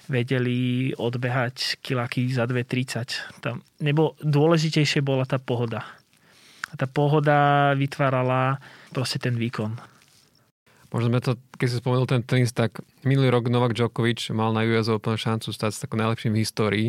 vedeli 0.06 0.94
odbehať 0.94 1.82
kilaky 1.82 2.30
za 2.30 2.46
2.30. 2.46 3.42
Tam 3.42 3.66
nebo 3.82 4.14
dôležitejšie 4.22 5.02
bola 5.02 5.26
tá 5.26 5.42
pohoda 5.42 5.82
a 6.72 6.74
tá 6.74 6.88
pohoda 6.88 7.70
vytvárala 7.76 8.56
proste 8.96 9.20
ten 9.20 9.37
výkon. 9.37 9.76
Možno 10.92 11.08
sme 11.08 11.24
to, 11.24 11.40
keď 11.56 11.68
si 11.68 11.76
spomenul 11.80 12.04
ten 12.04 12.20
tenis, 12.20 12.52
tak 12.52 12.85
minulý 13.04 13.32
rok 13.32 13.48
Novak 13.48 13.72
Djokovic 13.72 14.20
mal 14.37 14.52
na 14.52 14.64
US 14.76 14.92
Open 14.92 15.16
šancu 15.16 15.52
stať 15.52 15.72
sa 15.72 15.88
takým 15.88 16.04
najlepším 16.04 16.37
v 16.37 16.40
histórii. 16.44 16.88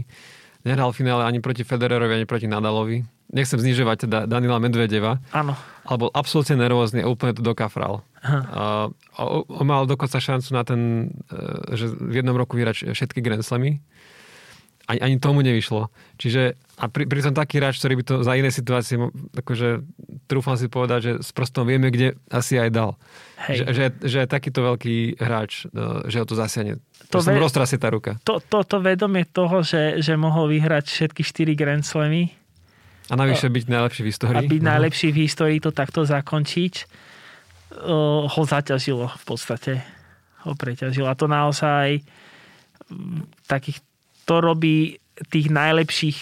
Nehral 0.68 0.92
v 0.92 1.04
finále 1.04 1.24
ani 1.24 1.40
proti 1.40 1.64
Federerovi, 1.64 2.24
ani 2.24 2.28
proti 2.28 2.48
Nadalovi. 2.48 3.04
Nechcem 3.32 3.60
znižovať 3.60 4.08
teda 4.08 4.20
Danila 4.28 4.60
Medvedeva. 4.60 5.24
Áno. 5.32 5.56
Ale 5.88 5.98
bol 6.08 6.12
absolútne 6.12 6.60
nervózny 6.60 7.04
a 7.04 7.08
úplne 7.08 7.36
to 7.36 7.44
dokafral. 7.44 8.04
A, 8.24 8.88
a 8.88 9.22
on 9.52 9.66
mal 9.68 9.84
dokonca 9.88 10.20
šancu 10.20 10.52
na 10.56 10.64
ten, 10.64 11.12
e, 11.28 11.76
že 11.76 11.92
v 11.92 12.24
jednom 12.24 12.36
roku 12.36 12.56
vyhrať 12.56 12.96
všetky 12.96 13.20
Grand 13.20 13.44
Slamy 13.44 13.84
ani, 14.88 15.00
ani 15.00 15.16
tomu 15.20 15.40
nevyšlo. 15.40 15.88
Čiže 16.20 16.60
a 16.76 16.90
pri, 16.92 17.08
pri 17.08 17.24
tom 17.24 17.32
taký 17.38 17.62
hráč, 17.62 17.80
ktorý 17.80 17.94
by 18.02 18.04
to 18.04 18.16
za 18.26 18.34
iné 18.36 18.50
situácie, 18.52 19.00
akože 19.38 19.86
trúfam 20.28 20.60
si 20.60 20.68
povedať, 20.68 21.00
že 21.00 21.12
s 21.24 21.30
prostom 21.32 21.64
vieme, 21.64 21.88
kde 21.88 22.20
asi 22.28 22.60
aj 22.60 22.70
dal. 22.74 22.92
Hej. 23.48 23.64
Že, 23.64 23.66
že, 23.72 23.86
že 24.04 24.20
takýto 24.28 24.60
veľký 24.66 25.22
hráč, 25.22 25.72
no, 25.72 26.04
že 26.10 26.20
ho 26.20 26.26
to 26.28 26.36
zasiahne. 26.36 26.84
To 27.14 27.24
ve- 27.24 27.40
roztrasie 27.40 27.80
tá 27.80 27.88
ruka. 27.94 28.20
To, 28.28 28.44
to, 28.44 28.66
to 28.68 28.82
vedomie 28.84 29.24
toho, 29.24 29.64
že, 29.64 30.04
že 30.04 30.20
mohol 30.20 30.52
vyhrať 30.52 30.90
všetky 30.90 31.22
4 31.24 31.54
Grand 31.56 31.86
Slamy. 31.86 32.34
A 33.12 33.20
navyše 33.20 33.48
byť 33.52 33.64
najlepší 33.68 34.02
v 34.04 34.08
histórii. 34.10 34.40
A 34.40 34.42
byť 34.44 34.62
no. 34.64 34.68
najlepší 34.74 35.08
v 35.16 35.18
histórii, 35.28 35.60
to 35.64 35.76
takto 35.76 36.08
zakončiť, 36.08 36.74
uh, 37.80 38.26
ho 38.28 38.42
zaťažilo 38.44 39.12
v 39.12 39.24
podstate. 39.24 39.74
Ho 40.44 40.56
preťažilo. 40.56 41.08
A 41.08 41.16
to 41.16 41.30
naozaj 41.30 42.04
takých 43.48 43.80
to 44.24 44.42
robí 44.44 44.98
tých 45.30 45.48
najlepších 45.54 46.18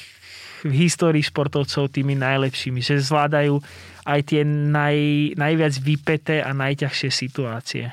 v 0.61 0.71
histórii 0.77 1.25
športovcov 1.25 1.89
tými 1.89 2.13
najlepšími, 2.21 2.85
že 2.85 3.01
zvládajú 3.01 3.57
aj 4.05 4.19
tie 4.29 4.45
naj, 4.45 4.97
najviac 5.33 5.73
vypeté 5.81 6.41
a 6.45 6.53
najťažšie 6.53 7.09
situácie. 7.09 7.89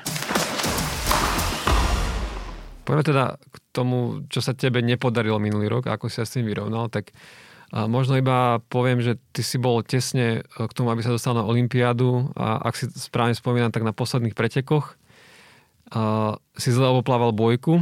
Poďme 2.85 3.03
teda 3.05 3.25
k 3.37 3.57
tomu, 3.73 4.25
čo 4.29 4.41
sa 4.41 4.57
tebe 4.57 4.81
nepodarilo 4.81 5.37
minulý 5.37 5.69
rok, 5.69 5.89
ako 5.89 6.09
si 6.09 6.21
sa 6.21 6.25
s 6.25 6.33
tým 6.37 6.45
vyrovnal, 6.45 6.89
tak 6.89 7.13
možno 7.69 8.17
iba 8.17 8.57
poviem, 8.65 9.01
že 9.01 9.21
ty 9.29 9.45
si 9.45 9.61
bol 9.61 9.85
tesne 9.85 10.41
k 10.45 10.71
tomu, 10.73 10.89
aby 10.89 11.05
sa 11.05 11.13
dostal 11.13 11.37
na 11.37 11.45
Olympiádu 11.45 12.33
a 12.33 12.65
ak 12.65 12.73
si 12.73 12.89
správne 12.89 13.37
spomínam, 13.37 13.69
tak 13.69 13.85
na 13.85 13.93
posledných 13.93 14.33
pretekoch 14.33 14.97
si 16.57 16.69
zle 16.69 16.85
oboplával 16.89 17.29
bojku, 17.33 17.81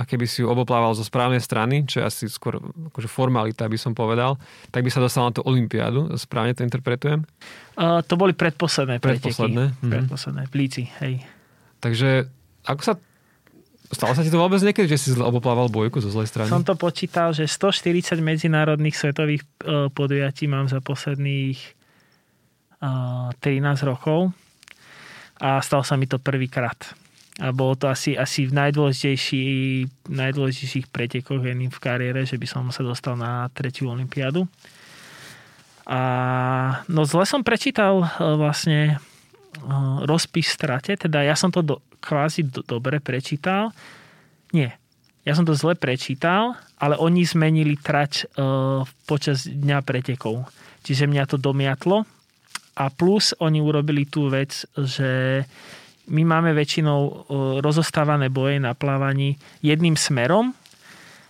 a 0.00 0.08
keby 0.08 0.24
si 0.24 0.40
ju 0.40 0.48
oboplával 0.48 0.96
zo 0.96 1.04
správnej 1.04 1.44
strany, 1.44 1.84
čo 1.84 2.00
je 2.00 2.04
asi 2.08 2.24
skôr 2.24 2.56
akože 2.56 3.04
formalita, 3.04 3.68
by 3.68 3.76
som 3.76 3.92
povedal, 3.92 4.40
tak 4.72 4.80
by 4.80 4.88
sa 4.88 5.04
dostal 5.04 5.28
na 5.28 5.36
tú 5.36 5.44
olympiádu. 5.44 6.08
Správne 6.16 6.56
to 6.56 6.64
interpretujem? 6.64 7.28
Uh, 7.76 8.00
to 8.08 8.16
boli 8.16 8.32
predposledné 8.32 8.96
Predposledné? 8.96 9.76
preteky. 9.76 9.92
Predposledné, 9.92 10.42
v 10.48 10.54
Líci, 10.56 10.82
hej. 11.04 11.20
Takže 11.84 12.32
ako 12.64 12.82
sa 12.82 12.94
Stalo 13.90 14.14
sa 14.14 14.22
ti 14.22 14.30
to 14.30 14.38
vôbec 14.38 14.62
niekedy, 14.62 14.86
že 14.86 15.02
si 15.02 15.10
oboplával 15.18 15.66
bojku 15.66 15.98
zo 15.98 16.14
zlej 16.14 16.30
strany? 16.30 16.46
Som 16.46 16.62
to 16.62 16.78
počítal, 16.78 17.34
že 17.34 17.50
140 17.50 18.22
medzinárodných 18.22 18.94
svetových 18.94 19.42
uh, 19.66 19.90
podujatí 19.90 20.46
mám 20.46 20.70
za 20.70 20.78
posledných 20.78 21.58
uh, 22.78 23.34
13 23.42 23.66
rokov 23.82 24.30
a 25.42 25.58
stalo 25.58 25.82
sa 25.82 25.98
mi 25.98 26.06
to 26.06 26.22
prvýkrát 26.22 26.78
a 27.40 27.56
bolo 27.56 27.72
to 27.72 27.88
asi, 27.88 28.20
asi 28.20 28.44
v 28.44 28.52
najdôležitejší, 28.52 29.44
najdôležitejších 30.12 30.92
pretekoch 30.92 31.40
v 31.40 31.78
kariére, 31.80 32.28
že 32.28 32.36
by 32.36 32.46
som 32.46 32.68
sa 32.68 32.84
dostal 32.84 33.16
na 33.16 33.48
tretiu 33.56 33.88
olympiádu. 33.88 34.44
A 35.88 36.00
no 36.86 37.08
zle 37.08 37.24
som 37.24 37.40
prečítal 37.40 38.04
e, 38.04 38.06
vlastne 38.36 38.78
e, 38.92 38.96
rozpis 40.04 40.52
strate, 40.52 41.00
teda 41.00 41.24
ja 41.24 41.32
som 41.32 41.48
to 41.48 41.64
do, 41.64 41.76
kvázi 42.04 42.44
do, 42.44 42.60
dobre 42.60 43.00
prečítal. 43.00 43.72
Nie, 44.52 44.76
ja 45.24 45.32
som 45.32 45.48
to 45.48 45.56
zle 45.56 45.72
prečítal, 45.72 46.60
ale 46.80 46.96
oni 46.96 47.28
zmenili 47.28 47.76
trať 47.76 48.24
uh, 48.40 48.88
počas 49.04 49.44
dňa 49.44 49.84
pretekov. 49.84 50.48
Čiže 50.80 51.04
mňa 51.04 51.24
to 51.28 51.36
domiatlo 51.36 52.08
a 52.80 52.84
plus 52.88 53.36
oni 53.36 53.60
urobili 53.60 54.08
tú 54.08 54.32
vec, 54.32 54.64
že 54.72 55.44
my 56.08 56.22
máme 56.24 56.56
väčšinou 56.56 57.28
rozostávané 57.60 58.32
boje 58.32 58.62
na 58.62 58.72
plávaní 58.72 59.36
jedným 59.60 59.94
smerom 59.98 60.56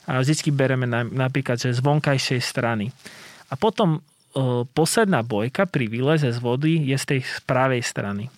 a 0.06 0.22
vždy 0.22 0.50
bereme 0.54 0.86
napríklad 0.90 1.58
že 1.58 1.74
z 1.74 1.80
vonkajšej 1.82 2.40
strany. 2.40 2.94
A 3.50 3.58
potom 3.58 3.98
posledná 4.74 5.26
bojka 5.26 5.66
pri 5.66 5.90
výleze 5.90 6.30
z 6.30 6.38
vody 6.38 6.86
je 6.86 6.96
z 6.96 7.04
tej 7.04 7.20
pravej 7.44 7.82
strany. 7.82 8.30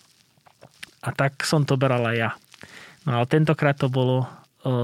A 1.03 1.13
tak 1.13 1.45
som 1.45 1.67
to 1.67 1.77
brala 1.77 2.15
ja. 2.17 2.33
No 3.03 3.19
ale 3.19 3.25
tentokrát 3.27 3.77
to 3.77 3.91
bolo 3.91 4.25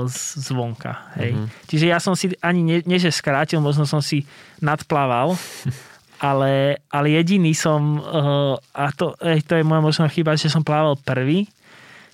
z, 0.05 0.19
zvonka. 0.51 1.15
Hej. 1.15 1.31
Mm-hmm. 1.33 1.49
Čiže 1.71 1.85
ja 1.87 1.97
som 2.03 2.13
si 2.13 2.35
ani, 2.43 2.83
nie 2.83 2.99
že 2.99 3.15
skrátil, 3.15 3.63
možno 3.63 3.87
som 3.87 4.03
si 4.03 4.27
nadplával, 4.59 5.39
ale, 6.19 6.83
ale 6.91 7.07
jediný 7.15 7.55
som, 7.55 8.03
uh, 8.03 8.55
a 8.75 8.91
to, 8.91 9.15
hej, 9.23 9.41
to 9.47 9.55
je 9.55 9.63
moja 9.63 9.79
možná 9.79 10.05
chyba, 10.11 10.35
že 10.35 10.51
som 10.51 10.61
plával 10.61 10.99
prvý, 10.99 11.47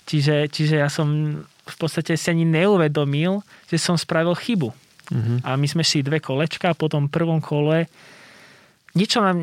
čiže, 0.06 0.46
čiže 0.48 0.78
ja 0.78 0.86
som 0.86 1.06
v 1.42 1.76
podstate 1.76 2.14
si 2.14 2.30
ani 2.30 2.46
neuvedomil, 2.46 3.42
že 3.66 3.82
som 3.82 3.98
spravil 3.98 4.38
chybu. 4.38 4.70
Mm-hmm. 5.06 5.38
A 5.42 5.54
my 5.58 5.66
sme 5.66 5.82
si 5.82 6.02
dve 6.02 6.22
kolečka 6.22 6.74
po 6.78 6.86
tom 6.86 7.10
prvom 7.10 7.42
kole 7.42 7.90
niečo 8.96 9.20
nám, 9.20 9.36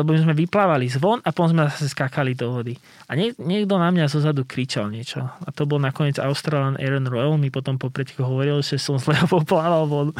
lebo 0.00 0.16
my 0.16 0.20
sme 0.24 0.34
vyplávali 0.34 0.88
zvon 0.88 1.20
a 1.20 1.28
potom 1.28 1.52
sme 1.52 1.68
zase 1.68 1.92
skákali 1.92 2.32
do 2.32 2.56
vody. 2.56 2.72
A 3.06 3.12
nie, 3.12 3.36
niekto 3.36 3.76
na 3.76 3.92
mňa 3.92 4.08
zozadu 4.08 4.48
kričal 4.48 4.88
niečo. 4.88 5.20
A 5.20 5.52
to 5.52 5.68
bol 5.68 5.76
nakoniec 5.76 6.16
Australan 6.16 6.80
Aaron 6.80 7.04
Royal. 7.04 7.36
Mi 7.36 7.52
potom 7.52 7.76
po 7.76 7.92
hovoril, 8.24 8.64
že 8.64 8.80
som 8.80 8.96
zle 8.96 9.12
poplával 9.28 9.84
vodu, 9.84 10.12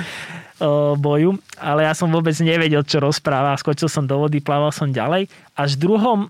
boju. 1.00 1.40
Ale 1.56 1.88
ja 1.88 1.96
som 1.96 2.12
vôbec 2.12 2.36
nevedel, 2.44 2.84
čo 2.84 3.00
rozpráva. 3.00 3.56
Skočil 3.56 3.88
som 3.88 4.04
do 4.04 4.20
vody, 4.20 4.44
plával 4.44 4.68
som 4.70 4.92
ďalej. 4.92 5.32
Až 5.56 5.80
v 5.80 5.88
druhom, 5.88 6.20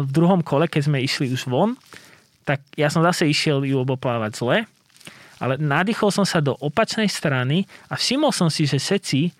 v 0.00 0.10
druhom 0.10 0.40
kole, 0.40 0.64
keď 0.66 0.88
sme 0.88 1.04
išli 1.04 1.28
už 1.28 1.44
von, 1.44 1.76
tak 2.48 2.64
ja 2.74 2.88
som 2.88 3.04
zase 3.04 3.28
išiel 3.28 3.62
ju 3.62 3.76
oboplávať 3.84 4.32
zle. 4.40 4.58
Ale 5.40 5.56
nadýchol 5.56 6.12
som 6.12 6.24
sa 6.24 6.40
do 6.44 6.52
opačnej 6.60 7.08
strany 7.08 7.64
a 7.88 7.96
všimol 7.96 8.32
som 8.32 8.52
si, 8.52 8.68
že 8.68 8.76
seci 8.76 9.32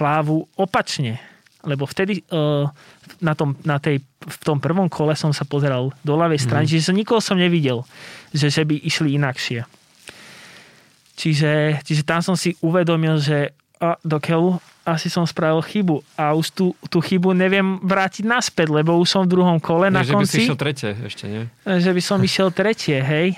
plávu 0.00 0.48
opačne. 0.56 1.20
Lebo 1.60 1.84
vtedy 1.84 2.24
uh, 2.32 2.72
na, 3.20 3.36
tom, 3.36 3.52
na 3.68 3.76
tej, 3.76 4.00
v 4.24 4.36
tom 4.40 4.56
prvom 4.56 4.88
kole 4.88 5.12
som 5.12 5.28
sa 5.28 5.44
pozeral 5.44 5.92
do 6.00 6.16
ľavej 6.16 6.40
strany, 6.40 6.64
mm. 6.64 6.70
čiže 6.72 6.88
som 6.88 6.96
nikoho 6.96 7.20
som 7.20 7.36
nevidel, 7.36 7.84
že, 8.32 8.48
že 8.48 8.64
by 8.64 8.80
išli 8.80 9.20
inakšie. 9.20 9.68
Čiže, 11.20 11.84
čiže 11.84 12.02
tam 12.08 12.24
som 12.24 12.32
si 12.32 12.56
uvedomil, 12.64 13.20
že 13.20 13.52
a, 13.76 14.00
do 14.00 14.16
keľu 14.16 14.56
asi 14.88 15.12
som 15.12 15.28
spravil 15.28 15.60
chybu 15.60 16.00
a 16.16 16.32
už 16.32 16.56
tú, 16.56 16.72
tú 16.88 17.04
chybu 17.04 17.36
neviem 17.36 17.76
vrátiť 17.84 18.24
naspäť, 18.24 18.72
lebo 18.72 18.96
už 18.96 19.08
som 19.12 19.22
v 19.28 19.36
druhom 19.36 19.60
kole 19.60 19.92
nie, 19.92 20.00
na 20.00 20.02
že 20.02 20.16
konci. 20.16 20.24
Že 20.24 20.32
by 20.32 20.32
si 20.32 20.40
išiel 20.40 20.56
tretie 20.56 20.90
ešte, 20.96 21.24
nie? 21.28 21.42
Že 21.68 21.90
by 21.92 22.02
som 22.02 22.18
išiel 22.24 22.48
tretie, 22.56 22.98
hej. 23.04 23.28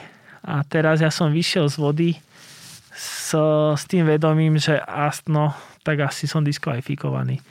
A 0.47 0.63
teraz 0.63 1.03
ja 1.03 1.11
som 1.11 1.35
vyšiel 1.35 1.67
z 1.67 1.77
vody 1.79 2.11
s, 2.95 3.35
s 3.75 3.83
tým 3.91 4.07
vedomím, 4.07 4.63
že 4.63 4.79
no, 5.27 5.51
tak 5.83 6.07
asi 6.07 6.31
som 6.31 6.47
diskvalifikovaný. 6.47 7.43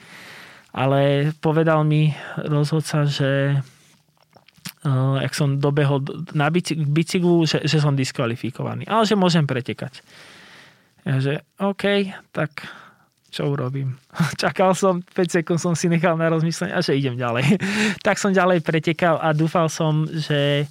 Ale 0.72 1.32
povedal 1.44 1.84
mi 1.84 2.15
rozhodca, 2.39 3.04
že 3.04 3.60
uh, 4.88 5.20
ak 5.20 5.36
som 5.36 5.60
dobehol 5.60 6.04
na 6.32 6.48
bicyklu, 6.50 7.44
že, 7.44 7.60
že 7.67 7.84
som 7.84 7.96
diskvalifikovaný. 7.96 8.88
Ale 8.88 9.04
že 9.04 9.20
môžem 9.20 9.44
pretekať. 9.44 10.00
Ja, 11.04 11.20
že 11.20 11.44
OK, 11.60 12.13
tak 12.32 12.63
čo 13.32 13.48
urobím? 13.52 13.96
Čakal 14.41 14.76
som, 14.76 15.04
5 15.04 15.41
sekúnd 15.41 15.60
som 15.60 15.74
si 15.74 15.91
nechal 15.91 16.15
na 16.15 16.32
rozmyslenie 16.32 16.76
a 16.76 16.84
že 16.84 16.96
idem 16.96 17.20
ďalej. 17.20 17.58
tak 18.06 18.15
som 18.15 18.36
ďalej 18.36 18.63
pretekal 18.63 19.20
a 19.20 19.36
dúfal 19.36 19.72
som, 19.72 20.08
že, 20.08 20.67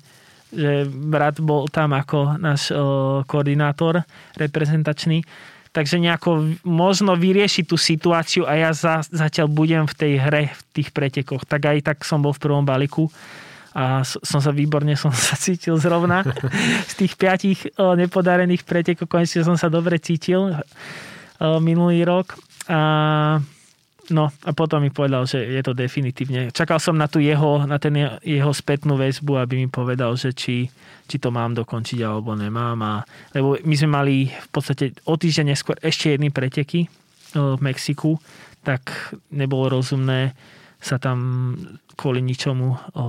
že 0.49 0.89
brat 0.89 1.41
bol 1.41 1.69
tam 1.69 1.97
ako 1.97 2.41
náš 2.41 2.73
uh, 2.73 3.21
koordinátor 3.29 4.05
reprezentačný 4.37 5.25
takže 5.71 6.03
nejako 6.03 6.59
možno 6.67 7.15
vyriešiť 7.15 7.65
tú 7.67 7.79
situáciu 7.79 8.43
a 8.47 8.59
ja 8.59 8.71
za, 8.75 9.07
zatiaľ 9.07 9.47
budem 9.51 9.85
v 9.87 9.95
tej 9.95 10.13
hre, 10.19 10.45
v 10.51 10.61
tých 10.75 10.91
pretekoch. 10.91 11.47
Tak 11.47 11.63
aj 11.63 11.79
tak 11.87 11.99
som 12.03 12.23
bol 12.23 12.35
v 12.35 12.43
prvom 12.43 12.67
balíku 12.67 13.07
a 13.71 14.03
som 14.03 14.43
sa 14.43 14.51
výborne 14.51 14.99
som 14.99 15.15
sa 15.31 15.39
cítil 15.39 15.79
zrovna. 15.79 16.27
Z 16.91 16.95
tých 16.99 17.15
piatich 17.15 17.71
nepodarených 17.79 18.67
pretekov 18.67 19.07
konečne 19.07 19.47
som 19.47 19.55
sa 19.55 19.71
dobre 19.71 20.03
cítil 20.03 20.59
minulý 21.41 22.03
rok. 22.03 22.35
A 22.67 23.39
No 24.11 24.35
a 24.43 24.51
potom 24.51 24.83
mi 24.83 24.91
povedal, 24.91 25.23
že 25.23 25.39
je 25.39 25.63
to 25.63 25.71
definitívne. 25.71 26.51
Čakal 26.51 26.83
som 26.83 26.99
na, 26.99 27.07
tú 27.07 27.23
jeho, 27.23 27.63
na 27.63 27.79
ten 27.79 27.95
jeho 28.27 28.51
spätnú 28.51 28.99
väzbu, 28.99 29.39
aby 29.39 29.55
mi 29.63 29.69
povedal, 29.71 30.19
že 30.19 30.35
či, 30.35 30.67
či 31.07 31.17
to 31.23 31.31
mám 31.31 31.55
dokončiť 31.55 32.03
alebo 32.03 32.35
nemám. 32.35 32.79
A, 32.83 32.95
lebo 33.31 33.55
my 33.63 33.75
sme 33.79 33.91
mali 33.91 34.15
v 34.27 34.49
podstate 34.51 34.99
o 35.07 35.15
týždeň 35.15 35.55
neskôr 35.55 35.79
ešte 35.79 36.19
jedny 36.19 36.35
preteky 36.35 36.91
v 37.39 37.61
Mexiku, 37.63 38.19
tak 38.67 39.15
nebolo 39.31 39.79
rozumné 39.79 40.35
sa 40.81 40.97
tam 40.99 41.55
kvôli 41.95 42.25
ničomu 42.25 42.73
o, 42.97 43.05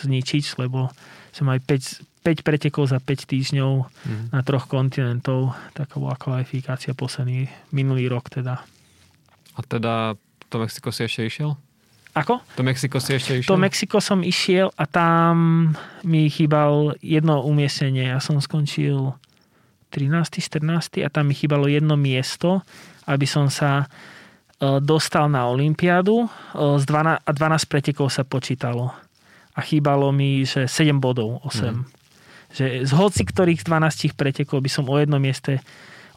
zničiť, 0.00 0.58
lebo 0.58 0.88
sme 1.30 1.54
mali 1.54 1.60
5, 1.60 2.24
5 2.24 2.40
pretekov 2.42 2.88
za 2.88 2.98
5 2.98 3.30
týždňov 3.30 3.72
mm. 3.84 4.24
na 4.32 4.40
troch 4.40 4.64
kontinentov. 4.66 5.52
Taká 5.76 6.00
bola 6.00 6.16
kvalifikácia 6.16 6.96
posledný 6.96 7.52
minulý 7.70 8.08
rok 8.08 8.32
teda. 8.32 8.64
A 9.52 9.60
teda 9.68 10.16
to 10.52 10.60
Mexiko 10.60 10.92
si 10.92 11.08
ešte 11.08 11.24
išiel? 11.24 11.56
Ako? 12.12 12.44
To 12.44 12.60
Mexiko 12.60 13.00
si 13.00 13.16
ešte 13.16 13.40
išiel? 13.40 13.48
To 13.48 13.56
Mexiko 13.56 13.96
som 14.04 14.20
išiel 14.20 14.68
a 14.76 14.84
tam 14.84 15.72
mi 16.04 16.28
chýbal 16.28 17.00
jedno 17.00 17.40
umiestnenie. 17.40 18.12
Ja 18.12 18.20
som 18.20 18.36
skončil 18.36 19.16
13. 19.88 20.44
14. 20.44 21.00
a 21.04 21.08
tam 21.08 21.32
mi 21.32 21.34
chýbalo 21.36 21.72
jedno 21.72 21.96
miesto, 21.96 22.60
aby 23.08 23.24
som 23.24 23.48
sa 23.48 23.88
e, 24.60 24.76
dostal 24.84 25.32
na 25.32 25.48
Olympiádu. 25.48 26.28
E, 26.28 26.28
z 26.76 26.84
12, 26.84 27.24
a 27.24 27.30
12 27.32 27.72
pretekov 27.72 28.12
sa 28.12 28.28
počítalo. 28.28 28.92
A 29.56 29.60
chýbalo 29.64 30.12
mi, 30.12 30.44
že 30.44 30.68
7 30.68 31.00
bodov, 31.00 31.40
8. 31.48 31.64
Mm. 31.64 31.84
Že 32.52 32.64
z 32.84 32.92
hoci 32.92 33.22
ktorých 33.24 33.64
12 33.64 34.12
pretekov 34.12 34.60
by 34.60 34.68
som 34.68 34.84
o 34.84 34.96
jedno 35.00 35.16
mieste 35.16 35.64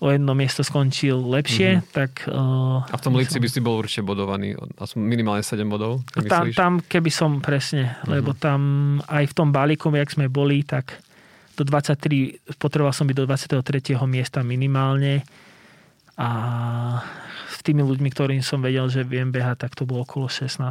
o 0.06 0.14
jedno 0.14 0.38
miesto 0.38 0.62
skončil 0.62 1.18
lepšie, 1.18 1.82
mm-hmm. 1.82 1.90
tak... 1.90 2.30
Uh, 2.30 2.86
a 2.86 2.96
v 2.96 3.02
tom 3.02 3.18
Líci 3.18 3.42
by 3.42 3.50
si 3.50 3.58
bol 3.58 3.82
určite 3.82 4.06
bodovaný, 4.06 4.54
minimálne 4.94 5.42
7 5.42 5.66
bodov, 5.66 6.06
tam, 6.30 6.54
tam, 6.54 6.74
keby 6.86 7.10
som 7.10 7.42
presne, 7.42 7.98
mm-hmm. 7.98 8.10
lebo 8.14 8.38
tam 8.38 8.60
aj 9.10 9.26
v 9.26 9.34
tom 9.34 9.50
balíku, 9.50 9.90
jak 9.90 10.14
sme 10.14 10.30
boli, 10.30 10.62
tak 10.62 11.02
do 11.58 11.66
23, 11.66 12.56
potreboval 12.62 12.94
som 12.94 13.10
byť 13.10 13.18
do 13.18 13.26
23. 13.26 13.98
miesta 14.06 14.46
minimálne 14.46 15.26
a 16.20 16.30
s 17.50 17.60
tými 17.66 17.82
ľuďmi, 17.82 18.10
ktorým 18.14 18.44
som 18.46 18.62
vedel, 18.62 18.86
že 18.92 19.02
viem 19.02 19.34
behať, 19.34 19.68
tak 19.68 19.72
to 19.74 19.88
bolo 19.90 20.06
okolo 20.06 20.30
16. 20.30 20.62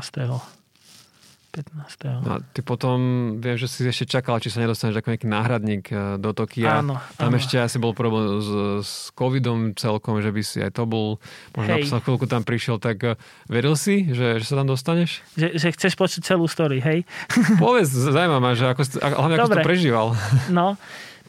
15. 1.54 2.26
No 2.26 2.30
a 2.34 2.38
ty 2.42 2.66
potom, 2.66 2.98
viem, 3.38 3.54
že 3.54 3.70
si 3.70 3.86
ešte 3.86 4.18
čakal, 4.18 4.42
či 4.42 4.50
sa 4.50 4.58
nedostaneš 4.58 4.98
ako 4.98 5.14
nejaký 5.14 5.28
náhradník 5.30 5.84
e, 5.86 6.18
do 6.18 6.34
Tokia. 6.34 6.82
Áno, 6.82 6.98
Tam 7.14 7.30
áno. 7.30 7.38
ešte 7.38 7.62
asi 7.62 7.78
bol 7.78 7.94
problém 7.94 8.42
s, 8.42 8.50
s 8.82 8.92
covidom 9.14 9.70
celkom, 9.78 10.18
že 10.18 10.34
by 10.34 10.42
si 10.42 10.58
aj 10.58 10.74
to 10.74 10.82
bol, 10.82 11.22
možno 11.54 11.86
sa 11.86 12.02
chvíľku 12.02 12.26
tam 12.26 12.42
prišiel, 12.42 12.82
tak 12.82 12.98
e, 13.06 13.14
veril 13.46 13.78
si, 13.78 14.10
že, 14.10 14.42
že 14.42 14.44
sa 14.50 14.58
tam 14.58 14.66
dostaneš? 14.66 15.22
Že, 15.38 15.48
že 15.54 15.68
chceš 15.78 15.94
počuť 15.94 16.20
celú 16.26 16.50
story, 16.50 16.82
hej? 16.82 17.06
Povedz, 17.62 17.94
zaujímavé 17.94 18.42
ma, 18.42 18.58
že 18.58 18.74
ako, 18.74 18.82
hlavne 18.98 19.34
ako 19.38 19.46
si 19.46 19.54
to 19.54 19.62
prežíval. 19.62 20.06
No, 20.50 20.74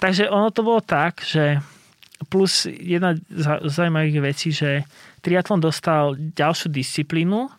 takže 0.02 0.26
ono 0.34 0.50
to 0.50 0.66
bolo 0.66 0.82
tak, 0.82 1.22
že 1.22 1.62
plus 2.34 2.66
jedna 2.66 3.14
z 3.30 3.46
zaujímavých 3.62 4.20
vecí, 4.26 4.50
že 4.50 4.90
triatlon 5.22 5.62
dostal 5.62 6.18
ďalšiu 6.18 6.74
disciplínu 6.74 7.54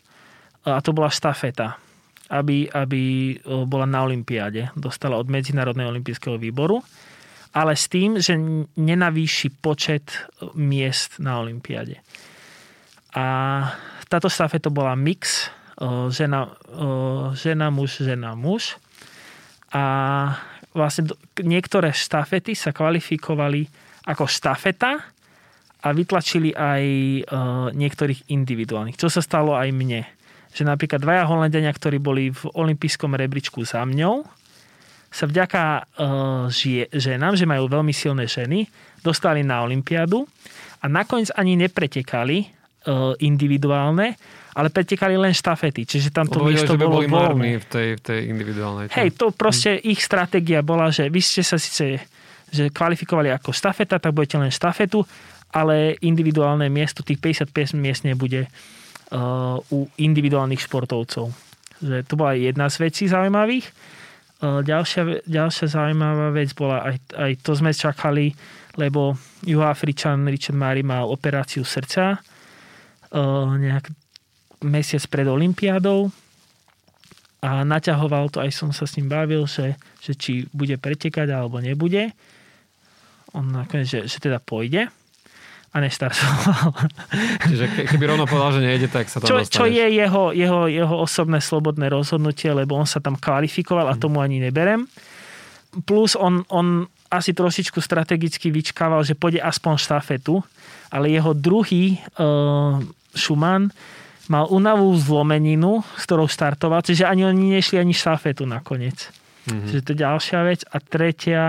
a 0.67 0.83
to 0.83 0.91
bola 0.91 1.07
štafeta 1.07 1.86
aby, 2.27 2.67
aby 2.71 3.35
bola 3.67 3.87
na 3.87 4.03
Olympiáde. 4.03 4.75
Dostala 4.75 5.15
od 5.21 5.31
Medzinárodného 5.31 5.95
olympijského 5.95 6.35
výboru, 6.41 6.83
ale 7.55 7.73
s 7.79 7.87
tým, 7.89 8.19
že 8.21 8.37
nenavýši 8.77 9.49
počet 9.63 10.13
miest 10.59 11.23
na 11.23 11.39
Olympiáde. 11.41 12.03
A 13.17 13.25
táto 14.11 14.29
to 14.29 14.71
bola 14.75 14.93
mix 14.93 15.49
žena, 16.13 16.53
žena, 17.37 17.67
muž, 17.73 18.01
žena, 18.05 18.37
muž. 18.37 18.77
A 19.73 19.85
vlastne 20.77 21.13
niektoré 21.41 21.93
štafety 21.93 22.53
sa 22.53 22.77
kvalifikovali 22.77 23.65
ako 24.07 24.25
štafeta 24.29 25.01
a 25.81 25.89
vytlačili 25.93 26.53
aj 26.53 26.83
niektorých 27.73 28.29
individuálnych, 28.33 28.97
čo 28.97 29.09
sa 29.09 29.25
stalo 29.25 29.57
aj 29.57 29.69
mne 29.73 30.05
že 30.57 30.65
napríklad 30.65 31.05
dvaja 31.05 31.29
Holandiania, 31.29 31.69
ktorí 31.69 32.01
boli 32.01 32.33
v 32.33 32.49
olympijskom 32.57 33.13
rebríčku 33.13 33.61
za 33.69 33.85
mňou, 33.85 34.25
sa 35.13 35.29
vďaka 35.29 35.85
žie, 36.49 36.89
ženám, 36.89 37.37
že 37.37 37.45
majú 37.45 37.69
veľmi 37.69 37.93
silné 37.93 38.25
ženy, 38.25 38.65
dostali 39.05 39.45
na 39.45 39.61
Olympiádu 39.65 40.25
a 40.81 40.89
nakoniec 40.89 41.33
ani 41.37 41.57
nepretekali 41.57 42.43
uh, 42.43 43.17
individuálne, 43.21 44.17
ale 44.57 44.69
pretekali 44.73 45.17
len 45.21 45.37
štafety, 45.37 45.85
čiže 45.85 46.09
tam 46.13 46.29
to 46.29 46.41
miesto 46.45 46.75
že 46.75 46.81
by 46.81 46.85
bolo 46.85 47.01
boli 47.01 47.09
voľné. 47.09 47.61
v 47.61 47.67
tej, 47.69 47.89
v 47.97 48.03
tej 48.03 48.21
individuálnej. 48.33 48.85
Hej, 48.93 49.17
to 49.21 49.33
proste 49.33 49.81
hm. 49.81 49.93
ich 49.93 50.01
stratégia 50.01 50.65
bola, 50.65 50.89
že 50.89 51.13
vy 51.13 51.21
ste 51.21 51.45
sa 51.45 51.61
síce 51.61 52.01
že 52.47 52.71
kvalifikovali 52.71 53.35
ako 53.35 53.51
štafeta, 53.51 53.99
tak 53.99 54.15
budete 54.15 54.39
len 54.39 54.55
štafetu, 54.55 55.03
ale 55.51 55.99
individuálne 55.99 56.71
miesto, 56.71 57.03
tých 57.03 57.19
55 57.19 57.75
miest 57.75 58.07
nebude 58.07 58.47
u 59.71 59.79
individuálnych 60.03 60.63
športovcov. 60.67 61.31
Že 61.79 61.97
to 62.09 62.15
bola 62.19 62.35
jedna 62.35 62.67
z 62.67 62.83
vecí 62.83 63.07
zaujímavých. 63.07 63.71
Uh, 64.37 64.61
ďalšia, 64.61 65.25
ďalšia 65.25 65.67
zaujímavá 65.73 66.29
vec 66.35 66.53
bola, 66.53 66.93
aj, 66.93 66.97
aj 67.17 67.33
to 67.41 67.57
sme 67.57 67.73
čakali, 67.73 68.37
lebo 68.77 69.17
Juhoafričan 69.49 70.29
Richard 70.29 70.61
Mary 70.61 70.85
mal 70.85 71.09
operáciu 71.09 71.65
srdca 71.65 72.21
nejak 73.57 73.89
mesiac 74.61 75.01
pred 75.09 75.25
Olympiádou 75.25 76.11
a 77.41 77.63
naťahoval 77.63 78.33
to, 78.33 78.43
aj 78.43 78.51
som 78.53 78.71
sa 78.75 78.85
s 78.85 78.99
ním 78.99 79.09
bavil, 79.09 79.47
že, 79.47 79.77
že 80.03 80.13
či 80.17 80.45
bude 80.51 80.75
pretekať 80.77 81.31
alebo 81.31 81.63
nebude. 81.63 82.11
On 83.37 83.45
nakoniec, 83.45 83.89
že, 83.89 84.01
že 84.05 84.19
teda 84.21 84.43
pôjde 84.43 84.91
a 85.73 85.77
neštartoval. 85.83 86.73
Čiže 87.51 87.65
keby 87.91 88.05
rovno 88.07 88.25
povedal, 88.25 88.59
že 88.59 88.61
nejde, 88.65 88.89
tak 88.89 89.11
sa 89.11 89.21
tam 89.21 89.29
čo, 89.29 89.37
čo 89.45 89.65
je 89.67 89.87
jeho, 89.87 90.31
jeho, 90.33 90.71
jeho 90.71 90.97
osobné 91.03 91.43
slobodné 91.43 91.91
rozhodnutie, 91.93 92.53
lebo 92.55 92.79
on 92.79 92.89
sa 92.89 93.03
tam 93.03 93.19
kvalifikoval 93.19 93.91
a 93.91 93.99
tomu 93.99 94.23
ani 94.25 94.41
neberem. 94.41 94.89
Plus 95.85 96.17
on, 96.17 96.47
on 96.49 96.89
asi 97.13 97.37
trošičku 97.37 97.79
strategicky 97.79 98.49
vyčkával, 98.49 99.05
že 99.05 99.19
pôjde 99.19 99.45
aspoň 99.45 99.75
štafetu, 99.77 100.41
ale 100.89 101.13
jeho 101.13 101.37
druhý 101.37 102.01
uh, 102.17 102.81
Schumann 103.13 103.69
mal 104.27 104.51
unavú 104.51 104.91
zlomeninu, 104.99 105.87
s 105.95 106.03
ktorou 106.09 106.27
startoval, 106.27 106.83
čiže 106.83 107.07
ani 107.07 107.27
oni 107.29 107.59
nešli 107.59 107.79
ani 107.79 107.95
štafetu 107.95 108.43
nakoniec. 108.49 109.13
Mm-hmm. 109.47 109.67
Čiže 109.71 109.81
to 109.87 109.91
je 109.95 110.03
ďalšia 110.03 110.39
vec. 110.43 110.61
A 110.67 110.77
tretia, 110.83 111.43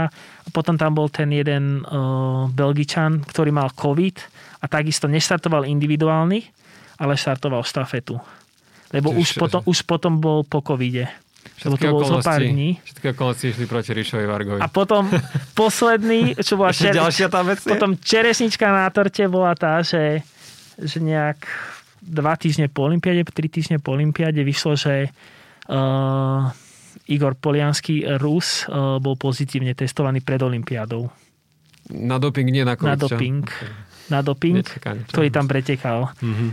potom 0.53 0.77
tam 0.77 0.93
bol 0.93 1.10
ten 1.10 1.33
jeden 1.33 1.81
uh, 1.81 2.45
Belgičan, 2.53 3.25
ktorý 3.25 3.49
mal 3.49 3.73
COVID 3.73 4.17
a 4.62 4.65
takisto 4.69 5.10
neštartoval 5.10 5.65
individuálny, 5.65 6.39
ale 7.01 7.13
štartoval 7.17 7.65
štafetu. 7.65 8.21
Lebo 8.93 9.12
už 9.12 9.36
potom, 9.36 9.62
už 9.67 9.83
potom 9.83 10.21
bol 10.21 10.47
po 10.47 10.63
covide. 10.63 11.10
Lebo 11.65 11.75
to 11.75 11.89
bolo 11.89 12.05
zo 12.05 12.19
pár 12.21 12.43
dní. 12.43 12.77
Všetky 12.86 13.17
okolnosti 13.17 13.45
išli 13.49 13.65
proti 13.65 13.91
Ríšovi 13.97 14.25
Vargovi. 14.29 14.60
A 14.62 14.69
potom 14.69 15.10
posledný, 15.60 16.38
čo 16.38 16.60
bola 16.60 16.69
čer... 16.69 16.93
ďalšia 16.93 17.27
tá 17.33 17.41
vec 17.41 17.60
potom 17.65 17.97
čeresnička 17.97 18.69
na 18.69 18.88
torte 18.93 19.25
bola 19.25 19.57
tá, 19.57 19.81
že, 19.81 20.21
že 20.77 21.01
nejak 21.01 21.41
dva 22.03 22.38
týždne 22.38 22.69
po 22.69 22.86
Olympiade, 22.86 23.25
tri 23.27 23.49
týždne 23.49 23.81
po 23.81 23.97
Olympiade 23.97 24.39
vyšlo, 24.45 24.77
že 24.77 25.10
uh, 25.67 26.47
Igor 27.05 27.38
Poliansky, 27.38 28.03
Rus, 28.17 28.65
eh, 28.65 28.73
bol 28.97 29.15
pozitívne 29.15 29.77
testovaný 29.77 30.25
pred 30.25 30.41
Olympiádou. 30.41 31.07
Na 31.93 32.19
doping, 32.19 32.49
nie 32.51 32.67
na 32.67 32.75
COVID, 32.75 32.89
Na 32.89 32.95
doping. 32.99 33.43
Na 34.07 34.19
doping, 34.23 34.55
Nečakanie, 34.60 35.03
ktorý 35.07 35.27
tam 35.31 35.45
pretekal. 35.47 36.12
Mm-hmm. 36.19 36.49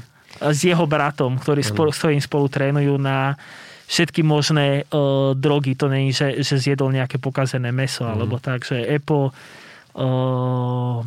S 0.50 0.60
jeho 0.66 0.86
bratom, 0.90 1.38
ktorý 1.38 1.62
spolu, 1.62 1.90
s 1.94 1.98
ktorým 2.02 2.22
spolu 2.22 2.46
trénujú 2.50 2.98
na 2.98 3.38
všetky 3.86 4.26
možné 4.26 4.86
uh, 4.90 5.38
drogy. 5.38 5.78
To 5.78 5.86
není, 5.86 6.10
že, 6.10 6.42
že 6.42 6.58
zjedol 6.58 6.90
nejaké 6.90 7.22
pokazené 7.22 7.70
meso, 7.70 8.02
mm-hmm. 8.02 8.14
alebo 8.14 8.42
tak, 8.42 8.66
že 8.66 8.82
EPO, 8.82 9.30
uh, 9.30 10.98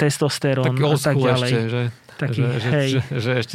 testosterón 0.00 0.72
a 0.72 0.96
tak 0.96 1.16
ďalej. 1.20 1.50
Ešte, 1.52 1.68
že? 1.68 1.82
Taký, 2.14 2.40
že, 2.40 2.70
hej. 2.70 2.90
Že, 2.90 3.00
že, 3.02 3.18
že 3.18 3.30
ešte 3.42 3.54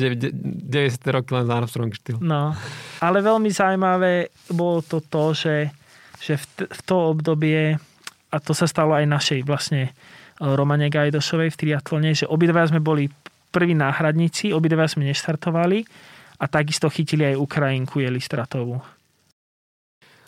90. 0.68 1.16
roky 1.16 1.32
len 1.32 1.48
Armstrong 1.48 1.92
štýl. 1.96 2.20
No, 2.20 2.52
ale 3.00 3.18
veľmi 3.24 3.48
zaujímavé 3.48 4.36
bolo 4.52 4.84
to 4.84 5.00
to, 5.00 5.32
že, 5.32 5.72
že 6.20 6.36
v, 6.36 6.46
t- 6.60 6.70
v 6.70 6.80
to 6.84 6.96
obdobie, 7.16 7.80
a 8.30 8.36
to 8.44 8.52
sa 8.52 8.68
stalo 8.68 8.94
aj 8.94 9.08
našej 9.08 9.40
vlastne 9.48 9.90
e, 9.90 9.92
Romane 10.44 10.92
Gajdošovej 10.92 11.56
v 11.56 11.60
triatlone, 11.60 12.12
že 12.12 12.28
obidva 12.28 12.68
sme 12.68 12.84
boli 12.84 13.08
prví 13.50 13.74
náhradníci, 13.74 14.52
obidva 14.52 14.86
sme 14.86 15.08
neštartovali 15.08 15.88
a 16.40 16.46
takisto 16.46 16.92
chytili 16.92 17.34
aj 17.34 17.42
Ukrajinku 17.42 18.04
Jelistratovú. 18.04 18.78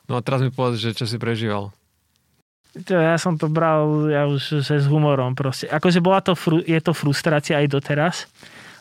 No 0.10 0.14
a 0.20 0.22
teraz 0.24 0.44
mi 0.44 0.52
povedz, 0.52 0.82
že 0.82 0.92
čo 0.98 1.06
si 1.08 1.16
prežíval. 1.16 1.72
Ja 2.72 3.20
som 3.20 3.36
to 3.36 3.52
bral 3.52 4.08
ja 4.08 4.24
už 4.32 4.64
že 4.64 4.80
s 4.80 4.88
humorom 4.88 5.36
proste. 5.36 5.68
Akože 5.68 6.00
bola 6.00 6.24
to, 6.24 6.40
je 6.64 6.80
to 6.80 6.96
frustrácia 6.96 7.60
aj 7.60 7.68
doteraz, 7.68 8.16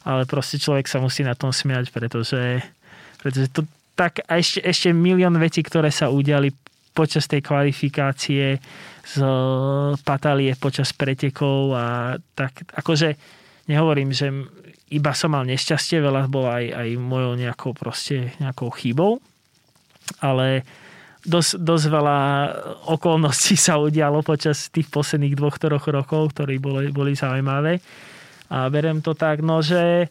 ale 0.07 0.31
proste 0.31 0.63
človek 0.63 0.87
sa 0.87 1.03
musí 1.03 1.27
na 1.27 1.35
tom 1.35 1.51
smiať, 1.51 1.91
pretože, 1.91 2.63
pretože 3.19 3.51
to 3.51 3.67
tak 3.99 4.23
a 4.31 4.39
ešte, 4.39 4.63
ešte 4.63 4.89
milión 4.95 5.35
vecí, 5.37 5.61
ktoré 5.61 5.91
sa 5.91 6.09
udiali 6.09 6.55
počas 6.95 7.27
tej 7.27 7.43
kvalifikácie 7.43 8.63
z 9.11 9.17
Patalie 10.07 10.55
počas 10.55 10.95
pretekov 10.95 11.75
a 11.75 12.15
tak 12.39 12.63
akože 12.71 13.19
nehovorím, 13.67 14.15
že 14.15 14.31
iba 14.91 15.15
som 15.15 15.35
mal 15.35 15.47
nešťastie, 15.47 16.03
veľa 16.03 16.27
bolo 16.27 16.51
aj, 16.51 16.67
aj 16.75 16.89
mojou 16.99 17.39
nejakou 17.39 17.73
proste 17.75 18.35
nejakou 18.43 18.71
chybou, 18.75 19.23
ale 20.19 20.67
dosť, 21.25 21.61
dosť 21.61 21.87
veľa 21.93 22.19
okolností 22.89 23.55
sa 23.57 23.77
udialo 23.77 24.25
počas 24.25 24.73
tých 24.73 24.89
posledných 24.89 25.37
dvoch, 25.37 25.61
troch 25.61 25.87
rokov, 25.89 26.37
ktorí 26.37 26.57
boli, 26.57 26.89
boli 26.89 27.13
zaujímavé. 27.13 27.81
A 28.51 28.67
berem 28.73 28.99
to 29.05 29.15
tak, 29.15 29.45
no, 29.45 29.63
že 29.63 30.11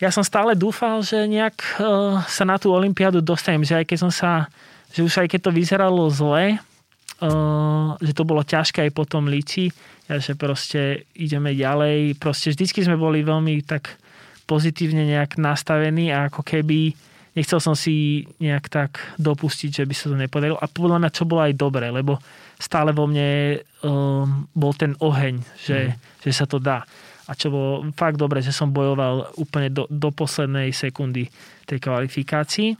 ja 0.00 0.08
som 0.08 0.24
stále 0.24 0.56
dúfal, 0.56 1.04
že 1.04 1.28
nejak 1.28 1.56
uh, 1.76 2.24
sa 2.24 2.48
na 2.48 2.56
tú 2.56 2.72
olympiádu 2.72 3.20
dostanem, 3.20 3.62
že 3.62 3.76
aj 3.76 3.86
keď 3.86 3.98
som 4.00 4.12
sa, 4.12 4.48
že 4.90 5.04
už 5.04 5.12
aj 5.20 5.28
keď 5.28 5.40
to 5.46 5.52
vyzeralo 5.52 6.08
zle, 6.08 6.56
uh, 6.56 7.94
že 8.00 8.16
to 8.16 8.24
bolo 8.24 8.40
ťažké 8.40 8.88
aj 8.88 8.92
potom 8.96 9.28
líci, 9.28 9.68
ja, 10.08 10.16
že 10.16 10.34
proste 10.34 11.04
ideme 11.12 11.52
ďalej, 11.52 12.16
proste 12.16 12.50
vždycky 12.50 12.80
sme 12.80 12.96
boli 12.96 13.20
veľmi 13.20 13.60
tak 13.62 14.00
pozitívne 14.48 15.06
nejak 15.06 15.38
nastavení 15.38 16.10
a 16.10 16.26
ako 16.32 16.42
keby 16.42 16.96
nechcel 17.40 17.56
som 17.56 17.72
si 17.72 18.28
nejak 18.36 18.68
tak 18.68 19.00
dopustiť, 19.16 19.80
že 19.80 19.84
by 19.88 19.94
sa 19.96 20.12
to 20.12 20.16
nepodarilo. 20.20 20.60
A 20.60 20.68
podľa 20.68 21.00
mňa 21.00 21.10
čo 21.16 21.24
bolo 21.24 21.40
aj 21.40 21.56
dobre, 21.56 21.88
lebo 21.88 22.20
stále 22.60 22.92
vo 22.92 23.08
mne 23.08 23.56
um, 23.80 24.44
bol 24.52 24.76
ten 24.76 24.92
oheň, 25.00 25.40
že, 25.56 25.96
mm. 25.96 26.20
že 26.20 26.30
sa 26.36 26.44
to 26.44 26.60
dá. 26.60 26.84
A 27.24 27.32
čo 27.32 27.48
bolo 27.48 27.88
fakt 27.96 28.20
dobre, 28.20 28.44
že 28.44 28.52
som 28.52 28.68
bojoval 28.68 29.32
úplne 29.40 29.72
do, 29.72 29.88
do 29.88 30.12
poslednej 30.12 30.68
sekundy 30.76 31.32
tej 31.64 31.80
kvalifikácii. 31.80 32.76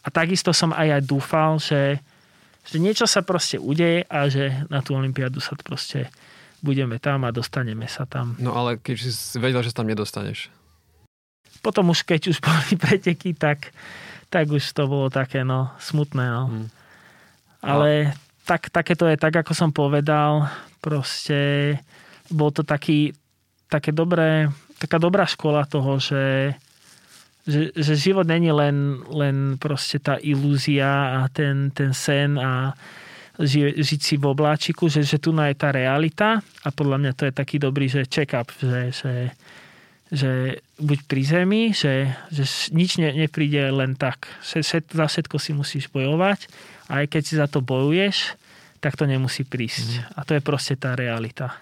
A 0.00 0.08
takisto 0.08 0.56
som 0.56 0.72
aj 0.72 0.96
aj 0.96 1.02
dúfal, 1.04 1.60
že, 1.60 2.00
že 2.64 2.80
niečo 2.80 3.04
sa 3.04 3.20
proste 3.20 3.60
udeje 3.60 4.08
a 4.08 4.24
že 4.32 4.64
na 4.72 4.80
tú 4.80 4.96
olympiádu 4.96 5.44
sa 5.44 5.52
proste 5.60 6.08
budeme 6.64 6.96
tam 6.96 7.28
a 7.28 7.34
dostaneme 7.34 7.84
sa 7.84 8.08
tam. 8.08 8.38
No 8.40 8.56
ale 8.56 8.80
keď 8.80 8.96
si 9.12 9.36
vedel, 9.36 9.60
že 9.60 9.76
sa 9.76 9.84
tam 9.84 9.90
nedostaneš, 9.92 10.48
potom 11.60 11.92
už 11.92 12.04
keď 12.04 12.32
už 12.32 12.38
boli 12.46 12.74
preteky, 12.76 13.36
tak, 13.36 13.72
tak 14.28 14.48
už 14.48 14.64
to 14.72 14.88
bolo 14.88 15.08
také 15.12 15.44
no, 15.44 15.72
smutné. 15.80 16.26
No. 16.28 16.44
Hmm. 16.48 16.68
Ale 17.60 18.16
tak, 18.48 18.72
také 18.72 18.96
to 18.96 19.04
je, 19.06 19.20
tak 19.20 19.36
ako 19.36 19.52
som 19.52 19.70
povedal, 19.70 20.48
proste 20.80 21.76
bol 22.32 22.48
to 22.50 22.64
taký, 22.64 23.12
také 23.68 23.92
dobré, 23.92 24.48
taká 24.80 24.96
dobrá 24.96 25.28
škola 25.28 25.68
toho, 25.68 26.00
že, 26.00 26.56
že, 27.44 27.68
že 27.76 27.94
život 28.00 28.24
není 28.24 28.48
len, 28.48 29.04
len 29.12 29.60
proste 29.60 30.00
tá 30.00 30.16
ilúzia 30.16 31.20
a 31.20 31.28
ten, 31.28 31.68
ten 31.70 31.92
sen 31.92 32.40
a 32.40 32.72
ži, 33.36 33.76
žiť 33.76 34.00
si 34.00 34.14
v 34.16 34.24
obláčiku, 34.24 34.88
že, 34.88 35.04
že 35.04 35.20
tu 35.20 35.36
je 35.36 35.56
tá 35.56 35.68
realita 35.68 36.40
a 36.64 36.68
podľa 36.72 36.96
mňa 36.96 37.12
to 37.12 37.22
je 37.28 37.32
taký 37.32 37.56
dobrý, 37.60 37.88
že 37.88 38.08
check-up, 38.08 38.48
že, 38.56 38.92
že 38.92 39.12
že 40.10 40.58
buď 40.82 40.98
pri 41.06 41.22
zemi, 41.22 41.62
že, 41.70 42.10
že 42.34 42.42
nič 42.74 42.98
ne, 42.98 43.14
nepríde 43.14 43.70
len 43.70 43.94
tak. 43.94 44.26
Za 44.42 45.06
všetko 45.06 45.38
si 45.38 45.54
musíš 45.54 45.86
bojovať 45.94 46.50
a 46.90 47.02
aj 47.02 47.06
keď 47.14 47.22
si 47.22 47.34
za 47.38 47.46
to 47.46 47.62
bojuješ, 47.62 48.34
tak 48.82 48.98
to 48.98 49.06
nemusí 49.06 49.46
prísť. 49.46 50.02
Mm. 50.02 50.04
A 50.18 50.20
to 50.26 50.32
je 50.34 50.42
proste 50.42 50.74
tá 50.74 50.98
realita. 50.98 51.54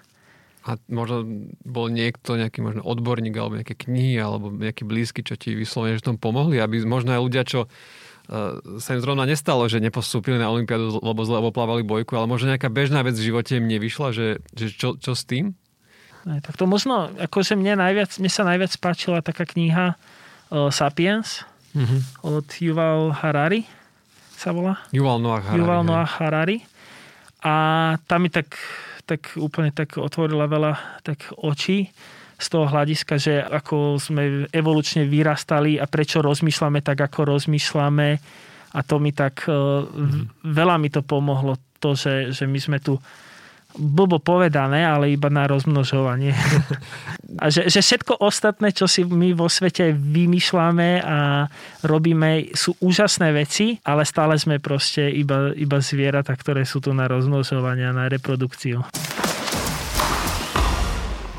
A 0.65 0.75
možno 0.91 1.23
bol 1.63 1.87
niekto, 1.87 2.35
nejaký 2.35 2.59
možno 2.59 2.81
odborník 2.83 3.31
alebo 3.37 3.61
nejaké 3.61 3.77
knihy 3.79 4.17
alebo 4.19 4.51
nejaký 4.51 4.83
blízky, 4.83 5.21
čo 5.23 5.37
ti 5.37 5.55
vyslovene, 5.55 5.95
že 5.95 6.09
tom 6.09 6.19
pomohli, 6.19 6.59
aby 6.59 6.83
možno 6.83 7.15
aj 7.15 7.21
ľudia, 7.21 7.43
čo 7.47 7.69
uh, 7.69 8.59
sa 8.81 8.89
im 8.97 9.01
zrovna 9.01 9.23
nestalo, 9.29 9.69
že 9.71 9.79
nepostúpili 9.79 10.35
na 10.35 10.51
Olympiádu, 10.51 10.99
lebo 10.99 11.21
zle 11.23 11.39
plávali 11.53 11.85
bojku, 11.85 12.17
ale 12.17 12.27
možno 12.27 12.51
nejaká 12.51 12.67
bežná 12.67 13.05
vec 13.05 13.15
v 13.15 13.29
živote 13.31 13.55
im 13.61 13.71
nevyšla, 13.71 14.07
že, 14.11 14.27
že 14.51 14.73
čo, 14.73 14.99
čo 14.99 15.13
s 15.15 15.23
tým? 15.23 15.55
Tak 16.37 16.53
to 16.53 16.69
možno, 16.69 17.09
akože 17.17 17.57
mne, 17.57 17.81
najviac, 17.81 18.13
mne 18.21 18.29
sa 18.29 18.45
najviac 18.45 18.69
páčila 18.77 19.25
taká 19.25 19.49
kniha 19.49 19.97
uh, 19.97 20.69
Sapiens 20.69 21.41
mm-hmm. 21.73 21.99
od 22.21 22.45
Yuval 22.61 23.17
Harari 23.17 23.65
sa 24.37 24.53
volá. 24.53 24.77
Yuval 24.93 25.17
Noah 25.19 25.41
Harari. 25.41 25.57
Yuval 25.57 25.81
Noah 25.81 26.11
Harari. 26.21 26.57
A 27.41 27.53
tam 28.05 28.23
mi 28.23 28.29
tak, 28.29 28.55
tak 29.09 29.33
úplne 29.35 29.73
tak 29.73 29.97
otvorila 29.97 30.45
veľa 30.45 31.01
tak 31.01 31.33
očí 31.33 31.89
z 32.39 32.47
toho 32.47 32.71
hľadiska, 32.71 33.19
že 33.19 33.43
ako 33.43 33.99
sme 33.99 34.47
evolučne 34.55 35.03
vyrastali 35.03 35.75
a 35.75 35.89
prečo 35.91 36.23
rozmýšľame 36.23 36.79
tak, 36.79 37.03
ako 37.03 37.35
rozmýšľame 37.35 38.09
a 38.69 38.79
to 38.85 38.95
mi 39.01 39.11
tak 39.11 39.43
mm-hmm. 39.43 40.47
veľa 40.47 40.75
mi 40.79 40.87
to 40.87 41.03
pomohlo 41.03 41.59
to, 41.83 41.99
že, 41.99 42.31
že 42.31 42.47
my 42.47 42.59
sme 42.59 42.77
tu 42.79 42.95
blbo 43.77 44.17
povedané, 44.17 44.81
ale 44.81 45.13
iba 45.13 45.29
na 45.29 45.45
rozmnožovanie. 45.45 46.33
a 47.43 47.45
že, 47.53 47.69
že 47.69 47.85
všetko 47.85 48.17
ostatné, 48.23 48.73
čo 48.73 48.89
si 48.89 49.05
my 49.05 49.37
vo 49.37 49.45
svete 49.45 49.93
vymýšľame 49.93 51.05
a 51.05 51.45
robíme, 51.85 52.55
sú 52.57 52.73
úžasné 52.81 53.29
veci, 53.35 53.77
ale 53.85 54.07
stále 54.07 54.39
sme 54.41 54.57
proste 54.57 55.05
iba, 55.13 55.53
iba 55.53 55.77
zvieratá, 55.77 56.33
ktoré 56.33 56.65
sú 56.65 56.81
tu 56.81 56.95
na 56.95 57.05
rozmnožovanie 57.05 57.85
a 57.85 57.93
na 57.93 58.05
reprodukciu. 58.09 58.81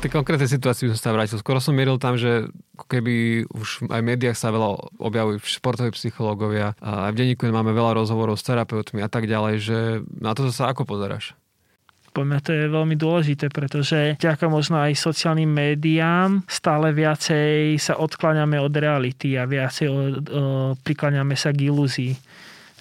tej 0.01 0.09
konkrétnej 0.09 0.49
situácii 0.49 0.89
by 0.89 0.91
som 0.97 1.01
sa 1.05 1.13
vrátil. 1.13 1.37
Skoro 1.37 1.61
som 1.61 1.77
mieril 1.77 2.01
tam, 2.01 2.17
že 2.17 2.49
keby 2.89 3.45
už 3.53 3.85
aj 3.93 4.01
v 4.01 4.09
médiách 4.09 4.33
sa 4.33 4.49
veľa 4.49 4.97
objavujú 4.97 5.37
športoví 5.45 5.93
psychológovia 5.93 6.73
a 6.81 7.05
aj 7.05 7.11
v 7.13 7.19
denníku 7.21 7.45
máme 7.45 7.69
veľa 7.69 8.01
rozhovorov 8.01 8.33
s 8.33 8.47
terapeutmi 8.49 9.05
a 9.05 9.09
tak 9.11 9.29
ďalej, 9.29 9.55
že 9.61 9.77
na 10.17 10.33
to 10.33 10.49
sa 10.49 10.73
ako 10.73 10.89
pozeráš? 10.89 11.37
Poďme, 12.11 12.43
to 12.43 12.51
je 12.51 12.67
veľmi 12.67 12.99
dôležité, 12.99 13.47
pretože 13.47 14.19
ďaká 14.19 14.51
možno 14.51 14.83
aj 14.83 14.99
sociálnym 14.99 15.47
médiám 15.47 16.43
stále 16.43 16.91
viacej 16.91 17.79
sa 17.79 17.95
odkláňame 17.95 18.59
od 18.59 18.73
reality 18.75 19.39
a 19.39 19.47
viacej 19.47 19.87
o, 19.87 19.95
prikláňame 20.75 21.39
sa 21.39 21.55
k 21.55 21.71
ilúzii. 21.71 22.11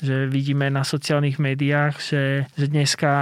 Že 0.03 0.27
vidíme 0.27 0.67
na 0.67 0.83
sociálnych 0.83 1.39
médiách, 1.39 2.03
že, 2.03 2.23
že 2.59 2.67
dneska 2.67 3.13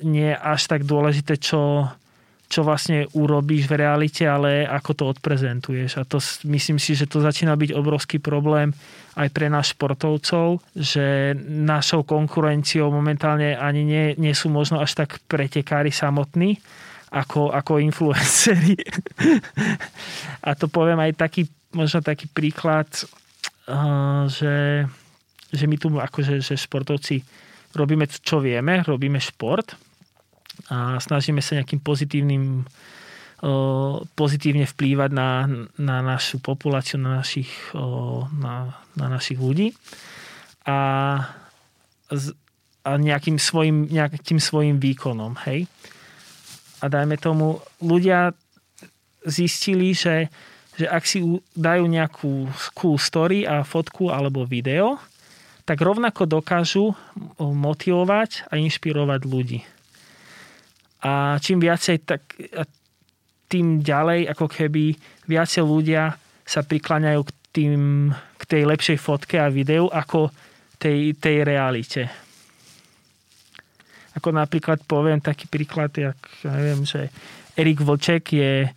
nie 0.00 0.32
je 0.32 0.36
až 0.40 0.60
tak 0.64 0.88
dôležité, 0.88 1.36
čo, 1.36 1.92
čo 2.50 2.66
vlastne 2.66 3.06
urobíš 3.14 3.70
v 3.70 3.78
realite, 3.78 4.26
ale 4.26 4.66
ako 4.66 4.90
to 4.98 5.04
odprezentuješ. 5.06 6.02
A 6.02 6.02
to 6.02 6.18
myslím 6.50 6.82
si, 6.82 6.98
že 6.98 7.06
to 7.06 7.22
začína 7.22 7.54
byť 7.54 7.70
obrovský 7.78 8.18
problém 8.18 8.74
aj 9.14 9.30
pre 9.30 9.46
nás 9.46 9.70
športovcov, 9.70 10.58
že 10.74 11.38
našou 11.46 12.02
konkurenciou 12.02 12.90
momentálne 12.90 13.54
ani 13.54 13.86
nie, 13.86 14.06
nie 14.18 14.34
sú 14.34 14.50
možno 14.50 14.82
až 14.82 14.98
tak 14.98 15.22
pretekári 15.30 15.94
samotní, 15.94 16.58
ako, 17.14 17.54
ako 17.54 17.78
influenceri. 17.78 18.74
A 20.46 20.50
to 20.58 20.66
poviem 20.66 20.98
aj 21.06 21.22
taký, 21.22 21.46
možno 21.70 22.02
taký 22.02 22.26
príklad, 22.26 22.90
že, 24.26 24.86
že 25.54 25.64
my 25.70 25.76
tu 25.78 25.94
akože 25.94 26.42
že 26.42 26.58
športovci 26.58 27.22
robíme, 27.78 28.10
čo 28.10 28.42
vieme, 28.42 28.82
robíme 28.82 29.22
šport, 29.22 29.78
a 30.68 31.00
snažíme 31.00 31.40
sa 31.40 31.56
nejakým 31.56 31.80
pozitívnym 31.80 32.68
pozitívne 34.20 34.68
vplývať 34.68 35.10
na, 35.16 35.48
na 35.80 36.04
našu 36.04 36.44
populáciu, 36.44 37.00
na 37.00 37.24
našich, 37.24 37.48
na, 38.36 38.76
na 38.92 39.06
našich 39.08 39.40
ľudí 39.40 39.72
a, 40.68 40.78
a 42.84 42.90
nejakým, 43.00 43.40
svojim, 43.40 43.88
nejakým 43.88 44.36
svojim 44.36 44.76
výkonom. 44.76 45.40
Hej? 45.48 45.64
A 46.84 46.92
dajme 46.92 47.16
tomu, 47.16 47.64
ľudia 47.80 48.36
zistili, 49.24 49.96
že, 49.96 50.28
že 50.76 50.84
ak 50.84 51.04
si 51.08 51.24
dajú 51.56 51.84
nejakú 51.88 52.44
cool 52.76 53.00
story 53.00 53.48
a 53.48 53.64
fotku 53.64 54.12
alebo 54.12 54.44
video, 54.44 55.00
tak 55.64 55.80
rovnako 55.80 56.28
dokážu 56.28 56.92
motivovať 57.40 58.52
a 58.52 58.60
inšpirovať 58.60 59.20
ľudí. 59.24 59.60
A 61.00 61.40
čím 61.40 61.60
viacej, 61.60 61.96
tak 62.04 62.22
tým 63.50 63.82
ďalej, 63.82 64.30
ako 64.30 64.46
keby 64.46 64.94
viacej 65.26 65.64
ľudia 65.66 66.14
sa 66.46 66.60
prikláňajú 66.62 67.20
k, 67.26 67.30
tým, 67.50 67.80
k 68.38 68.42
tej 68.46 68.62
lepšej 68.68 68.98
fotke 69.02 69.36
a 69.42 69.50
videu 69.50 69.90
ako 69.90 70.30
tej, 70.78 71.18
tej 71.18 71.42
realite. 71.42 72.06
Ako 74.14 74.30
napríklad 74.30 74.82
poviem 74.86 75.18
taký 75.18 75.50
príklad, 75.50 75.90
jak, 75.94 76.18
ja 76.46 76.50
neviem, 76.54 76.82
že 76.86 77.10
Erik 77.58 77.82
Vlček 77.82 78.24
je 78.34 78.70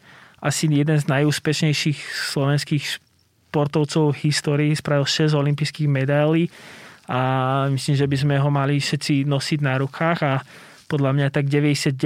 asi 0.44 0.68
jeden 0.68 0.98
z 1.00 1.06
najúspešnejších 1.08 2.00
slovenských 2.34 2.84
športovcov 2.84 4.12
v 4.14 4.22
histórii, 4.28 4.72
spravil 4.76 5.08
6 5.08 5.32
olympijských 5.38 5.88
medailí 5.88 6.52
a 7.08 7.20
myslím, 7.72 7.96
že 7.96 8.10
by 8.10 8.18
sme 8.18 8.36
ho 8.42 8.50
mali 8.52 8.82
všetci 8.82 9.24
nosiť 9.24 9.60
na 9.64 9.80
rukách 9.80 10.20
a 10.26 10.34
podľa 10.94 11.12
mňa 11.18 11.28
tak 11.34 11.50
99% 11.50 11.98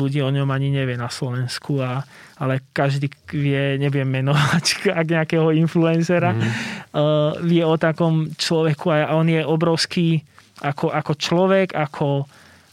ľudí 0.00 0.24
o 0.24 0.32
ňom 0.32 0.48
ani 0.48 0.72
nevie 0.72 0.96
na 0.96 1.12
Slovensku, 1.12 1.76
a, 1.84 2.00
ale 2.40 2.64
každý 2.72 3.12
vie, 3.28 3.76
neviem 3.76 4.08
menovať 4.08 4.64
ak 5.00 5.06
nejakého 5.12 5.52
influencera, 5.52 6.32
mm. 6.32 6.40
uh, 6.40 7.36
vie 7.44 7.60
o 7.60 7.76
takom 7.76 8.32
človeku 8.32 8.88
a 8.88 9.12
on 9.12 9.28
je 9.28 9.44
obrovský 9.44 10.24
ako, 10.64 10.88
ako 10.88 11.12
človek, 11.20 11.76
ako, 11.76 12.24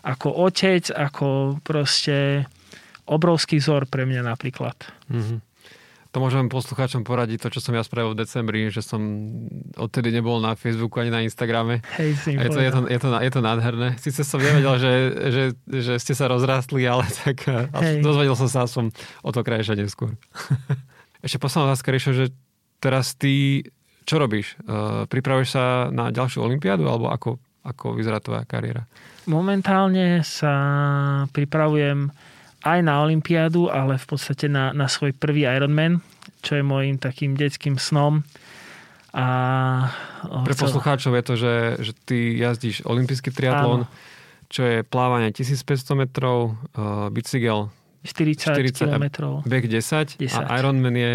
ako 0.07 0.27
otec, 0.47 0.87
ako 0.95 1.59
proste 1.59 2.47
obrovský 3.11 3.59
vzor 3.59 3.91
pre 3.91 4.07
mňa 4.07 4.23
napríklad. 4.23 4.77
Mm-hmm 5.11 5.50
to 6.11 6.19
môžem 6.19 6.51
poslucháčom 6.51 7.07
poradiť 7.07 7.47
to, 7.47 7.47
čo 7.55 7.63
som 7.63 7.71
ja 7.71 7.87
spravil 7.87 8.11
v 8.11 8.27
decembri, 8.27 8.67
že 8.67 8.83
som 8.83 8.99
odtedy 9.79 10.11
nebol 10.11 10.43
na 10.43 10.59
Facebooku 10.59 10.99
ani 10.99 11.07
na 11.07 11.23
Instagrame. 11.23 11.79
Hej, 11.95 12.35
je, 12.35 12.49
to, 12.51 12.59
je, 12.59 12.69
to, 12.71 12.79
je, 12.91 12.99
to, 12.99 13.07
je 13.15 13.31
to 13.31 13.39
nádherné. 13.39 13.95
Sice 13.95 14.27
som 14.27 14.43
nevedel, 14.43 14.75
že, 14.75 14.91
že, 15.31 15.43
že 15.71 15.93
ste 16.03 16.11
sa 16.11 16.27
rozrastli, 16.27 16.83
ale 16.83 17.07
tak 17.23 17.47
Hej. 17.47 18.03
dozvedel 18.03 18.35
som 18.35 18.51
sa 18.51 18.67
som 18.67 18.91
o 19.23 19.29
to 19.31 19.39
krajšie 19.39 19.79
neskôr. 19.79 20.19
Ešte 21.25 21.39
posledná 21.39 21.71
otázka, 21.71 21.95
Ríšo, 21.95 22.11
že 22.11 22.35
teraz 22.83 23.15
ty 23.15 23.63
čo 24.03 24.19
robíš? 24.19 24.57
Uh, 24.65 25.05
pripravuješ 25.07 25.49
sa 25.55 25.63
na 25.93 26.11
ďalšiu 26.11 26.43
olympiádu 26.43 26.89
alebo 26.89 27.07
ako, 27.07 27.39
ako 27.63 27.95
vyzerá 27.95 28.19
tvoja 28.19 28.43
kariéra? 28.43 28.83
Momentálne 29.29 30.25
sa 30.25 30.53
pripravujem 31.29 32.09
aj 32.61 32.79
na 32.85 33.01
Olympiádu, 33.01 33.69
ale 33.69 33.97
v 33.97 34.05
podstate 34.05 34.45
na, 34.45 34.71
na 34.71 34.85
svoj 34.85 35.17
prvý 35.17 35.49
Ironman, 35.49 36.01
čo 36.45 36.57
je 36.57 36.63
môjim 36.65 36.97
takým 37.01 37.33
detským 37.33 37.77
snom. 37.77 38.21
A, 39.11 39.25
Pre 40.23 40.55
poslucháčov 40.55 41.11
je 41.19 41.23
to, 41.25 41.33
že, 41.35 41.55
že 41.83 41.91
ty 42.07 42.17
jazdíš 42.39 42.87
olimpijský 42.87 43.33
triatlon, 43.33 43.83
Áno. 43.83 43.91
čo 44.47 44.63
je 44.63 44.87
plávanie 44.87 45.35
1500 45.35 45.99
metrov, 45.99 46.55
uh, 46.77 47.11
bicykel 47.11 47.67
40, 48.07 48.55
40 48.55 48.87
km. 48.87 49.05
Beh 49.43 49.65
10, 49.67 50.17
10 50.17 50.31
a 50.31 50.57
Ironman 50.57 50.95
je 50.95 51.13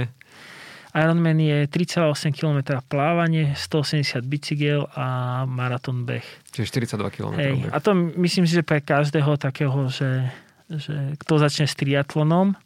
Ironman 0.97 1.37
je 1.37 1.69
3,8 1.69 2.33
km 2.33 2.81
plávanie, 2.89 3.53
180 3.53 4.25
bicykel 4.25 4.89
a 4.97 5.45
maratón 5.45 6.09
beh. 6.09 6.25
Čiže 6.57 6.89
42 6.97 7.17
km. 7.21 7.37
Hej, 7.37 7.69
a 7.69 7.79
to 7.85 7.93
myslím 8.17 8.49
si, 8.49 8.57
že 8.57 8.65
pre 8.65 8.81
každého 8.81 9.37
takého, 9.37 9.93
že 9.93 10.33
že 10.71 11.15
kto 11.23 11.39
začne 11.39 11.71
s 11.71 11.79
triatlonom, 11.79 12.59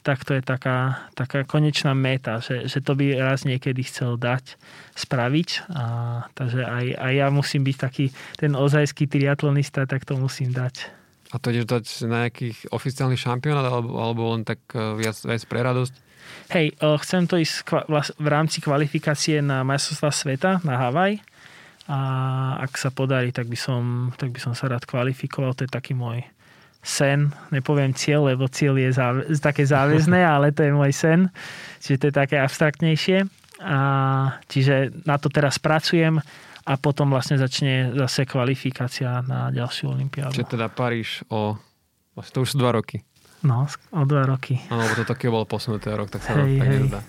tak 0.00 0.24
to 0.24 0.32
je 0.32 0.42
taká, 0.42 1.04
taká 1.12 1.44
konečná 1.44 1.92
meta, 1.92 2.40
že, 2.40 2.64
že 2.64 2.80
to 2.80 2.96
by 2.96 3.20
raz 3.20 3.44
niekedy 3.44 3.84
chcel 3.84 4.16
dať, 4.16 4.56
spraviť. 4.96 5.48
A, 5.76 5.84
takže 6.32 6.64
aj, 6.64 6.86
aj 6.96 7.12
ja 7.12 7.26
musím 7.28 7.68
byť 7.68 7.76
taký 7.76 8.06
ten 8.40 8.56
ozajský 8.56 9.04
triatlonista, 9.04 9.84
tak 9.84 10.08
to 10.08 10.16
musím 10.16 10.56
dať. 10.56 10.88
A 11.30 11.38
to 11.38 11.52
ideš 11.52 11.68
dať 11.68 11.84
na 12.08 12.26
nejakých 12.26 12.72
oficiálnych 12.74 13.20
šampionát 13.20 13.62
alebo, 13.62 14.00
alebo 14.02 14.34
len 14.34 14.42
tak 14.42 14.58
e, 14.74 14.98
viac, 14.98 15.14
viac 15.14 15.42
pre 15.46 15.62
radosť? 15.62 15.94
Hej, 16.50 16.74
e, 16.74 16.84
chcem 17.06 17.22
to 17.30 17.38
ísť 17.38 17.70
v 18.18 18.26
rámci 18.26 18.58
kvalifikácie 18.58 19.38
na 19.38 19.62
majstrovstvá 19.62 20.10
sveta 20.10 20.50
na 20.66 20.74
Havaj 20.80 21.22
a 21.86 21.98
ak 22.66 22.74
sa 22.74 22.90
podarí, 22.90 23.30
tak 23.30 23.46
by 23.46 23.54
som, 23.54 24.10
tak 24.18 24.34
by 24.34 24.42
som 24.42 24.58
sa 24.58 24.66
rád 24.66 24.82
kvalifikoval. 24.90 25.54
To 25.54 25.62
je 25.66 25.70
taký 25.70 25.94
môj 25.94 26.24
sen, 26.80 27.28
nepoviem 27.52 27.92
cieľ, 27.92 28.32
lebo 28.32 28.48
cieľ 28.48 28.80
je 28.80 28.90
záve, 28.92 29.20
také 29.36 29.68
záväzné, 29.68 30.20
ale 30.34 30.52
to 30.52 30.64
je 30.64 30.72
môj 30.72 30.92
sen, 30.96 31.28
čiže 31.80 31.96
to 32.00 32.04
je 32.08 32.14
také 32.16 32.36
abstraktnejšie. 32.40 33.28
A, 33.60 33.78
čiže 34.48 35.04
na 35.04 35.20
to 35.20 35.28
teraz 35.28 35.60
pracujem 35.60 36.16
a 36.64 36.72
potom 36.80 37.12
vlastne 37.12 37.36
začne 37.36 37.92
zase 37.92 38.24
kvalifikácia 38.24 39.20
na 39.20 39.52
ďalšiu 39.52 39.92
olimpiádu. 39.92 40.32
Čiže 40.32 40.56
teda 40.56 40.72
Paríž 40.72 41.28
o... 41.28 41.60
Vlastne 42.16 42.32
to 42.32 42.40
už 42.40 42.48
sú 42.52 42.56
dva 42.56 42.72
roky. 42.72 43.04
No, 43.44 43.64
o 43.68 44.02
dva 44.04 44.28
roky. 44.28 44.60
Áno, 44.68 44.84
lebo 44.84 44.96
to 45.00 45.04
Tokio 45.08 45.32
bolo 45.32 45.44
posunuté 45.48 45.92
rok, 45.92 46.12
tak 46.12 46.24
sa 46.24 46.36
hej, 46.40 46.60
tak 46.60 46.68
hej. 46.68 46.80
nedá. 46.88 47.00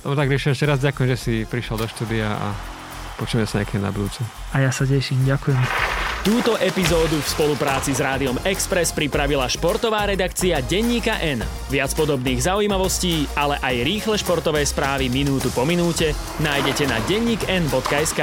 Dobre, 0.00 0.16
tak 0.16 0.28
ešte 0.32 0.64
raz 0.64 0.80
ďakujem, 0.80 1.08
že 1.12 1.18
si 1.20 1.34
prišiel 1.44 1.76
do 1.76 1.84
štúdia 1.84 2.32
a 2.32 2.56
počujeme 3.20 3.44
sa 3.44 3.60
nejaké 3.60 3.76
na 3.76 3.92
budúce. 3.92 4.24
A 4.56 4.64
ja 4.64 4.72
sa 4.72 4.88
teším, 4.88 5.28
ďakujem. 5.28 6.09
Túto 6.20 6.60
epizódu 6.60 7.16
v 7.16 7.32
spolupráci 7.32 7.96
s 7.96 8.00
Rádiom 8.04 8.36
Express 8.44 8.92
pripravila 8.92 9.48
športová 9.48 10.04
redakcia 10.04 10.60
Denníka 10.60 11.16
N. 11.16 11.40
Viac 11.72 11.96
podobných 11.96 12.44
zaujímavostí, 12.44 13.24
ale 13.32 13.56
aj 13.64 13.74
rýchle 13.80 14.20
športové 14.20 14.60
správy 14.68 15.08
minútu 15.08 15.48
po 15.48 15.64
minúte 15.64 16.12
nájdete 16.44 16.84
na 16.92 17.00
denníkn.sk. 17.08 18.20